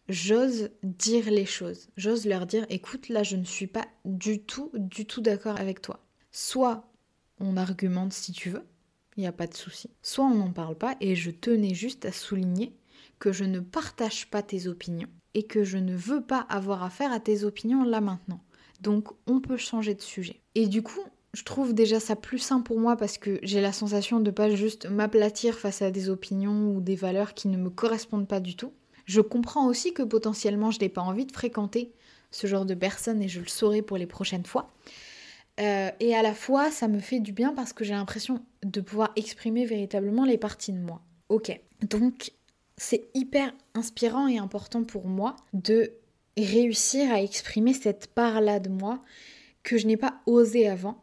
j'ose 0.08 0.70
dire 0.82 1.30
les 1.30 1.46
choses. 1.46 1.88
J'ose 1.96 2.26
leur 2.26 2.46
dire, 2.46 2.66
écoute, 2.68 3.08
là, 3.08 3.22
je 3.22 3.36
ne 3.36 3.44
suis 3.44 3.66
pas 3.66 3.86
du 4.04 4.42
tout, 4.42 4.70
du 4.74 5.06
tout 5.06 5.20
d'accord 5.20 5.58
avec 5.58 5.80
toi. 5.82 6.04
Soit 6.30 6.92
on 7.40 7.56
argumente 7.56 8.12
si 8.12 8.32
tu 8.32 8.50
veux, 8.50 8.66
il 9.16 9.20
n'y 9.20 9.26
a 9.26 9.32
pas 9.32 9.46
de 9.46 9.54
souci. 9.54 9.90
Soit 10.02 10.24
on 10.24 10.34
n'en 10.34 10.52
parle 10.52 10.76
pas 10.76 10.96
et 11.00 11.16
je 11.16 11.30
tenais 11.30 11.74
juste 11.74 12.04
à 12.04 12.12
souligner 12.12 12.76
que 13.18 13.32
je 13.32 13.44
ne 13.44 13.60
partage 13.60 14.30
pas 14.30 14.42
tes 14.42 14.68
opinions 14.68 15.08
et 15.34 15.44
que 15.44 15.64
je 15.64 15.78
ne 15.78 15.94
veux 15.94 16.22
pas 16.22 16.46
avoir 16.48 16.82
affaire 16.82 17.12
à 17.12 17.20
tes 17.20 17.44
opinions 17.44 17.84
là 17.84 18.00
maintenant. 18.00 18.40
Donc 18.80 19.08
on 19.26 19.40
peut 19.40 19.56
changer 19.56 19.94
de 19.94 20.02
sujet. 20.02 20.40
Et 20.54 20.66
du 20.66 20.82
coup, 20.82 21.04
je 21.34 21.44
trouve 21.44 21.72
déjà 21.72 22.00
ça 22.00 22.16
plus 22.16 22.38
sain 22.38 22.60
pour 22.60 22.78
moi 22.78 22.96
parce 22.96 23.16
que 23.16 23.38
j'ai 23.42 23.60
la 23.60 23.72
sensation 23.72 24.20
de 24.20 24.30
pas 24.30 24.50
juste 24.50 24.88
m'aplatir 24.88 25.58
face 25.58 25.82
à 25.82 25.90
des 25.90 26.10
opinions 26.10 26.74
ou 26.74 26.80
des 26.80 26.96
valeurs 26.96 27.34
qui 27.34 27.48
ne 27.48 27.56
me 27.56 27.70
correspondent 27.70 28.28
pas 28.28 28.40
du 28.40 28.56
tout. 28.56 28.72
Je 29.06 29.20
comprends 29.20 29.66
aussi 29.66 29.94
que 29.94 30.02
potentiellement 30.02 30.70
je 30.70 30.80
n'ai 30.80 30.88
pas 30.88 31.00
envie 31.00 31.26
de 31.26 31.32
fréquenter 31.32 31.92
ce 32.30 32.46
genre 32.46 32.66
de 32.66 32.74
personnes 32.74 33.22
et 33.22 33.28
je 33.28 33.40
le 33.40 33.46
saurai 33.46 33.82
pour 33.82 33.96
les 33.96 34.06
prochaines 34.06 34.46
fois. 34.46 34.70
Euh, 35.60 35.90
et 36.00 36.14
à 36.14 36.22
la 36.22 36.34
fois, 36.34 36.70
ça 36.70 36.88
me 36.88 36.98
fait 36.98 37.20
du 37.20 37.32
bien 37.32 37.52
parce 37.52 37.72
que 37.72 37.84
j'ai 37.84 37.94
l'impression 37.94 38.40
de 38.64 38.80
pouvoir 38.80 39.12
exprimer 39.16 39.66
véritablement 39.66 40.24
les 40.24 40.38
parties 40.38 40.72
de 40.72 40.78
moi. 40.78 41.02
Ok, 41.28 41.58
donc 41.88 42.32
c'est 42.76 43.08
hyper 43.14 43.52
inspirant 43.74 44.28
et 44.28 44.38
important 44.38 44.84
pour 44.84 45.06
moi 45.06 45.36
de 45.52 45.92
réussir 46.36 47.12
à 47.12 47.22
exprimer 47.22 47.74
cette 47.74 48.08
part-là 48.08 48.58
de 48.60 48.68
moi 48.68 49.02
que 49.62 49.78
je 49.78 49.86
n'ai 49.86 49.96
pas 49.96 50.20
osé 50.26 50.68
avant 50.68 51.02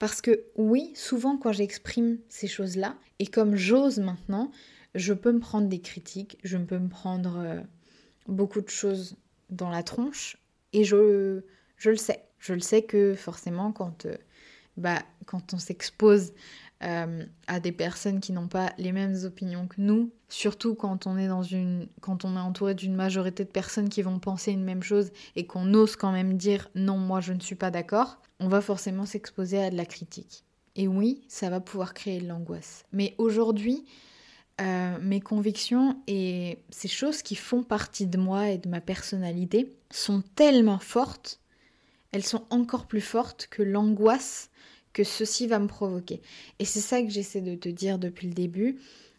parce 0.00 0.22
que 0.22 0.44
oui, 0.56 0.92
souvent 0.96 1.36
quand 1.36 1.52
j'exprime 1.52 2.18
ces 2.30 2.48
choses-là, 2.48 2.96
et 3.18 3.26
comme 3.26 3.54
j'ose 3.54 4.00
maintenant, 4.00 4.50
je 4.94 5.12
peux 5.12 5.30
me 5.30 5.40
prendre 5.40 5.68
des 5.68 5.80
critiques, 5.80 6.38
je 6.42 6.56
peux 6.56 6.78
me 6.78 6.88
prendre 6.88 7.36
euh, 7.38 7.60
beaucoup 8.26 8.62
de 8.62 8.70
choses 8.70 9.16
dans 9.50 9.68
la 9.68 9.82
tronche, 9.82 10.38
et 10.72 10.84
je, 10.84 11.42
je 11.76 11.90
le 11.90 11.96
sais. 11.96 12.24
Je 12.38 12.54
le 12.54 12.60
sais 12.60 12.80
que 12.80 13.14
forcément 13.14 13.72
quand 13.72 14.06
euh, 14.06 14.16
bah, 14.78 15.02
quand 15.26 15.52
on 15.52 15.58
s'expose 15.58 16.32
euh, 16.82 17.26
à 17.46 17.60
des 17.60 17.72
personnes 17.72 18.20
qui 18.20 18.32
n'ont 18.32 18.48
pas 18.48 18.72
les 18.78 18.92
mêmes 18.92 19.16
opinions 19.24 19.66
que 19.66 19.76
nous, 19.78 20.10
surtout 20.30 20.74
quand 20.74 21.06
on 21.06 21.18
est 21.18 21.28
dans 21.28 21.42
une, 21.42 21.88
quand 22.00 22.24
on 22.24 22.36
est 22.36 22.40
entouré 22.40 22.74
d'une 22.74 22.94
majorité 22.94 23.44
de 23.44 23.50
personnes 23.50 23.90
qui 23.90 24.00
vont 24.00 24.18
penser 24.18 24.52
une 24.52 24.64
même 24.64 24.82
chose 24.82 25.10
et 25.36 25.46
qu'on 25.46 25.74
ose 25.74 25.96
quand 25.96 26.12
même 26.12 26.38
dire 26.38 26.68
non, 26.74 26.96
moi 26.96 27.20
je 27.20 27.34
ne 27.34 27.40
suis 27.40 27.54
pas 27.54 27.70
d'accord, 27.70 28.18
on 28.38 28.48
va 28.48 28.62
forcément 28.62 29.04
s'exposer 29.04 29.62
à 29.62 29.70
de 29.70 29.76
la 29.76 29.84
critique. 29.84 30.44
Et 30.74 30.88
oui, 30.88 31.20
ça 31.28 31.50
va 31.50 31.60
pouvoir 31.60 31.92
créer 31.92 32.20
de 32.20 32.28
l'angoisse. 32.28 32.84
Mais 32.92 33.14
aujourd'hui, 33.18 33.84
euh, 34.60 34.98
mes 35.02 35.20
convictions 35.20 35.98
et 36.06 36.58
ces 36.70 36.88
choses 36.88 37.22
qui 37.22 37.34
font 37.34 37.62
partie 37.62 38.06
de 38.06 38.16
moi 38.16 38.48
et 38.48 38.58
de 38.58 38.68
ma 38.68 38.80
personnalité 38.80 39.76
sont 39.90 40.22
tellement 40.34 40.78
fortes, 40.78 41.40
elles 42.12 42.24
sont 42.24 42.44
encore 42.50 42.86
plus 42.86 43.00
fortes 43.00 43.48
que 43.50 43.62
l'angoisse 43.62 44.50
que 44.92 45.04
ceci 45.04 45.46
va 45.46 45.58
me 45.58 45.66
provoquer. 45.66 46.20
Et 46.58 46.64
c'est 46.64 46.80
ça 46.80 47.02
que 47.02 47.10
j'essaie 47.10 47.40
de 47.40 47.54
te 47.54 47.68
dire 47.68 47.98
depuis 47.98 48.26
le 48.28 48.34
début, 48.34 48.78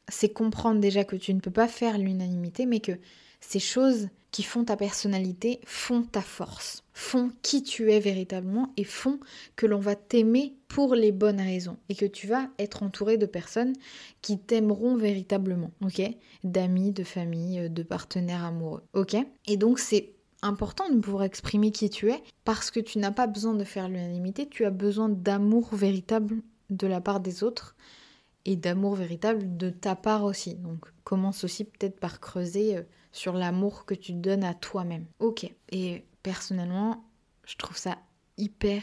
c'est 0.09 0.29
comprendre 0.29 0.79
déjà 0.79 1.03
que 1.03 1.15
tu 1.15 1.33
ne 1.33 1.39
peux 1.39 1.51
pas 1.51 1.67
faire 1.67 1.97
l'unanimité, 1.97 2.65
mais 2.65 2.79
que 2.79 2.93
ces 3.39 3.59
choses 3.59 4.09
qui 4.31 4.43
font 4.43 4.63
ta 4.63 4.77
personnalité 4.77 5.59
font 5.65 6.03
ta 6.03 6.21
force, 6.21 6.83
font 6.93 7.31
qui 7.41 7.63
tu 7.63 7.91
es 7.91 7.99
véritablement 7.99 8.71
et 8.77 8.85
font 8.85 9.19
que 9.55 9.65
l'on 9.65 9.79
va 9.79 9.95
t'aimer 9.95 10.55
pour 10.69 10.95
les 10.95 11.11
bonnes 11.11 11.41
raisons 11.41 11.77
et 11.89 11.95
que 11.95 12.05
tu 12.05 12.27
vas 12.27 12.49
être 12.57 12.83
entouré 12.83 13.17
de 13.17 13.25
personnes 13.25 13.73
qui 14.21 14.39
t'aimeront 14.39 14.95
véritablement, 14.95 15.71
ok? 15.81 16.01
D'amis, 16.45 16.91
de 16.91 17.03
famille, 17.03 17.69
de 17.69 17.83
partenaires 17.83 18.45
amoureux, 18.45 18.83
ok? 18.93 19.17
Et 19.47 19.57
donc 19.57 19.79
c'est 19.79 20.13
important 20.41 20.89
de 20.89 20.99
pouvoir 20.99 21.23
exprimer 21.23 21.71
qui 21.71 21.89
tu 21.89 22.11
es 22.11 22.23
parce 22.43 22.71
que 22.71 22.79
tu 22.79 22.99
n'as 22.99 23.11
pas 23.11 23.27
besoin 23.27 23.53
de 23.53 23.63
faire 23.63 23.87
l'unanimité, 23.87 24.47
tu 24.47 24.65
as 24.65 24.71
besoin 24.71 25.09
d'amour 25.09 25.73
véritable 25.73 26.41
de 26.69 26.87
la 26.87 27.01
part 27.01 27.19
des 27.19 27.43
autres 27.43 27.75
et 28.45 28.55
d'amour 28.55 28.95
véritable 28.95 29.57
de 29.57 29.69
ta 29.69 29.95
part 29.95 30.23
aussi. 30.23 30.55
Donc 30.55 30.85
commence 31.03 31.43
aussi 31.43 31.65
peut-être 31.65 31.99
par 31.99 32.19
creuser 32.19 32.77
euh, 32.77 32.83
sur 33.11 33.33
l'amour 33.33 33.85
que 33.85 33.93
tu 33.93 34.13
donnes 34.13 34.43
à 34.43 34.53
toi-même. 34.53 35.05
Ok. 35.19 35.51
Et 35.69 36.05
personnellement, 36.23 37.03
je 37.45 37.55
trouve 37.57 37.77
ça 37.77 37.97
hyper 38.37 38.81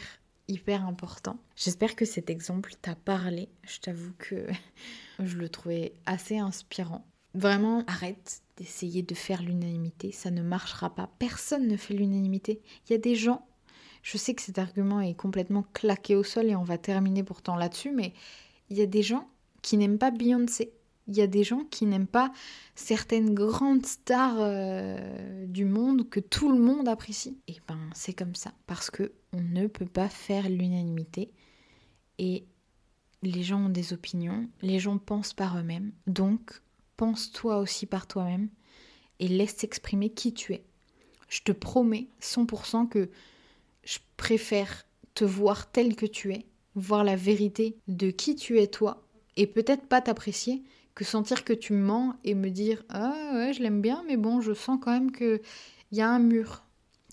hyper 0.49 0.85
important. 0.85 1.37
J'espère 1.55 1.95
que 1.95 2.05
cet 2.05 2.29
exemple 2.29 2.73
t'a 2.81 2.95
parlé. 2.95 3.49
Je 3.63 3.79
t'avoue 3.79 4.13
que 4.17 4.47
je 5.19 5.37
le 5.37 5.47
trouvais 5.47 5.93
assez 6.05 6.37
inspirant. 6.37 7.05
Vraiment, 7.35 7.83
arrête 7.87 8.41
d'essayer 8.57 9.03
de 9.03 9.13
faire 9.13 9.41
l'unanimité, 9.41 10.11
ça 10.11 10.31
ne 10.31 10.41
marchera 10.41 10.89
pas. 10.89 11.09
Personne 11.19 11.67
ne 11.67 11.77
fait 11.77 11.93
l'unanimité. 11.93 12.61
Il 12.87 12.91
y 12.91 12.95
a 12.95 12.97
des 12.97 13.15
gens, 13.15 13.47
je 14.01 14.17
sais 14.17 14.33
que 14.33 14.41
cet 14.41 14.57
argument 14.57 14.99
est 14.99 15.13
complètement 15.13 15.63
claqué 15.73 16.15
au 16.15 16.23
sol 16.23 16.47
et 16.47 16.55
on 16.55 16.63
va 16.63 16.77
terminer 16.77 17.23
pourtant 17.23 17.55
là-dessus, 17.55 17.91
mais 17.91 18.13
il 18.69 18.77
y 18.77 18.81
a 18.81 18.85
des 18.85 19.03
gens 19.03 19.29
qui 19.61 19.77
n'aiment 19.77 19.97
pas 19.97 20.11
Beyoncé. 20.11 20.73
Il 21.07 21.17
y 21.17 21.21
a 21.21 21.27
des 21.27 21.43
gens 21.43 21.63
qui 21.71 21.87
n'aiment 21.87 22.07
pas 22.07 22.31
certaines 22.75 23.33
grandes 23.33 23.85
stars 23.85 24.37
euh, 24.37 25.45
du 25.47 25.65
monde 25.65 26.07
que 26.07 26.19
tout 26.19 26.51
le 26.51 26.59
monde 26.59 26.87
apprécie. 26.87 27.39
Et 27.47 27.57
ben 27.67 27.79
c'est 27.93 28.13
comme 28.13 28.35
ça 28.35 28.53
parce 28.67 28.91
que 28.91 29.11
on 29.33 29.41
ne 29.41 29.65
peut 29.65 29.87
pas 29.87 30.07
faire 30.07 30.47
l'unanimité 30.49 31.31
et 32.19 32.45
les 33.23 33.43
gens 33.43 33.65
ont 33.65 33.69
des 33.69 33.91
opinions, 33.91 34.47
les 34.61 34.79
gens 34.79 34.99
pensent 34.99 35.33
par 35.33 35.57
eux-mêmes. 35.57 35.91
Donc 36.05 36.61
pense-toi 36.99 37.59
aussi 37.59 37.85
par 37.85 38.07
toi-même 38.07 38.49
et 39.19 39.29
laisse 39.29 39.63
exprimer 39.63 40.09
qui 40.09 40.33
tu 40.33 40.53
es. 40.53 40.65
Je 41.29 41.39
te 41.39 41.53
promets 41.53 42.09
100% 42.21 42.89
que 42.89 43.09
je 43.85 43.99
préfère 44.17 44.85
te 45.13 45.23
voir 45.23 45.71
tel 45.71 45.95
que 45.95 46.05
tu 46.05 46.33
es, 46.33 46.45
voir 46.75 47.05
la 47.05 47.15
vérité 47.15 47.77
de 47.87 48.11
qui 48.11 48.35
tu 48.35 48.59
es 48.59 48.67
toi, 48.67 49.07
et 49.37 49.47
peut-être 49.47 49.87
pas 49.87 50.01
t'apprécier, 50.01 50.61
que 50.93 51.05
sentir 51.05 51.45
que 51.45 51.53
tu 51.53 51.71
mens 51.71 52.15
et 52.25 52.35
me 52.35 52.49
dire 52.49 52.83
Ah 52.89 53.31
ouais, 53.33 53.53
je 53.53 53.63
l'aime 53.63 53.81
bien, 53.81 54.03
mais 54.05 54.17
bon, 54.17 54.41
je 54.41 54.51
sens 54.51 54.77
quand 54.81 54.91
même 54.91 55.13
qu'il 55.13 55.39
y 55.93 56.01
a 56.01 56.09
un 56.09 56.19
mur. 56.19 56.65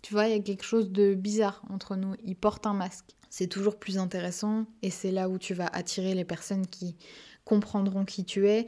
Tu 0.03 0.15
vois, 0.15 0.27
il 0.27 0.33
y 0.33 0.39
a 0.39 0.43
quelque 0.43 0.65
chose 0.65 0.91
de 0.91 1.15
bizarre 1.15 1.63
entre 1.71 1.95
nous. 1.95 2.17
Il 2.25 2.35
porte 2.35 2.67
un 2.67 2.75
masque. 2.75 3.15
C'est 3.31 3.47
toujours 3.47 3.79
plus 3.79 3.99
intéressant 3.99 4.67
et 4.83 4.91
c'est 4.91 5.13
là 5.13 5.29
où 5.29 5.39
tu 5.39 5.55
vas 5.55 5.69
attirer 5.69 6.17
les 6.17 6.25
personnes 6.25 6.67
qui 6.67 6.97
comprendront 7.45 8.05
qui 8.05 8.25
tu 8.25 8.49
es 8.49 8.67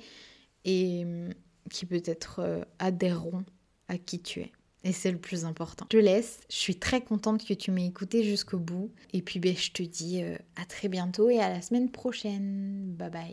et 0.64 1.04
hum, 1.04 1.30
qui 1.70 1.86
peut-être 1.86 2.40
euh, 2.40 2.64
adhéreront 2.78 3.44
à 3.88 3.98
qui 3.98 4.20
tu 4.20 4.40
es. 4.40 4.52
Et 4.84 4.92
c'est 4.92 5.10
le 5.10 5.18
plus 5.18 5.44
important. 5.44 5.86
Je 5.92 5.98
te 5.98 6.02
laisse. 6.02 6.40
Je 6.50 6.56
suis 6.56 6.78
très 6.78 7.00
contente 7.02 7.44
que 7.44 7.54
tu 7.54 7.70
m'aies 7.70 7.86
écouté 7.86 8.22
jusqu'au 8.24 8.58
bout. 8.58 8.92
Et 9.12 9.22
puis 9.22 9.40
ben, 9.40 9.56
je 9.56 9.72
te 9.72 9.82
dis 9.82 10.22
euh, 10.22 10.36
à 10.56 10.64
très 10.64 10.88
bientôt 10.88 11.30
et 11.30 11.40
à 11.40 11.48
la 11.48 11.62
semaine 11.62 11.90
prochaine. 11.90 12.94
Bye 12.96 13.10
bye. 13.10 13.26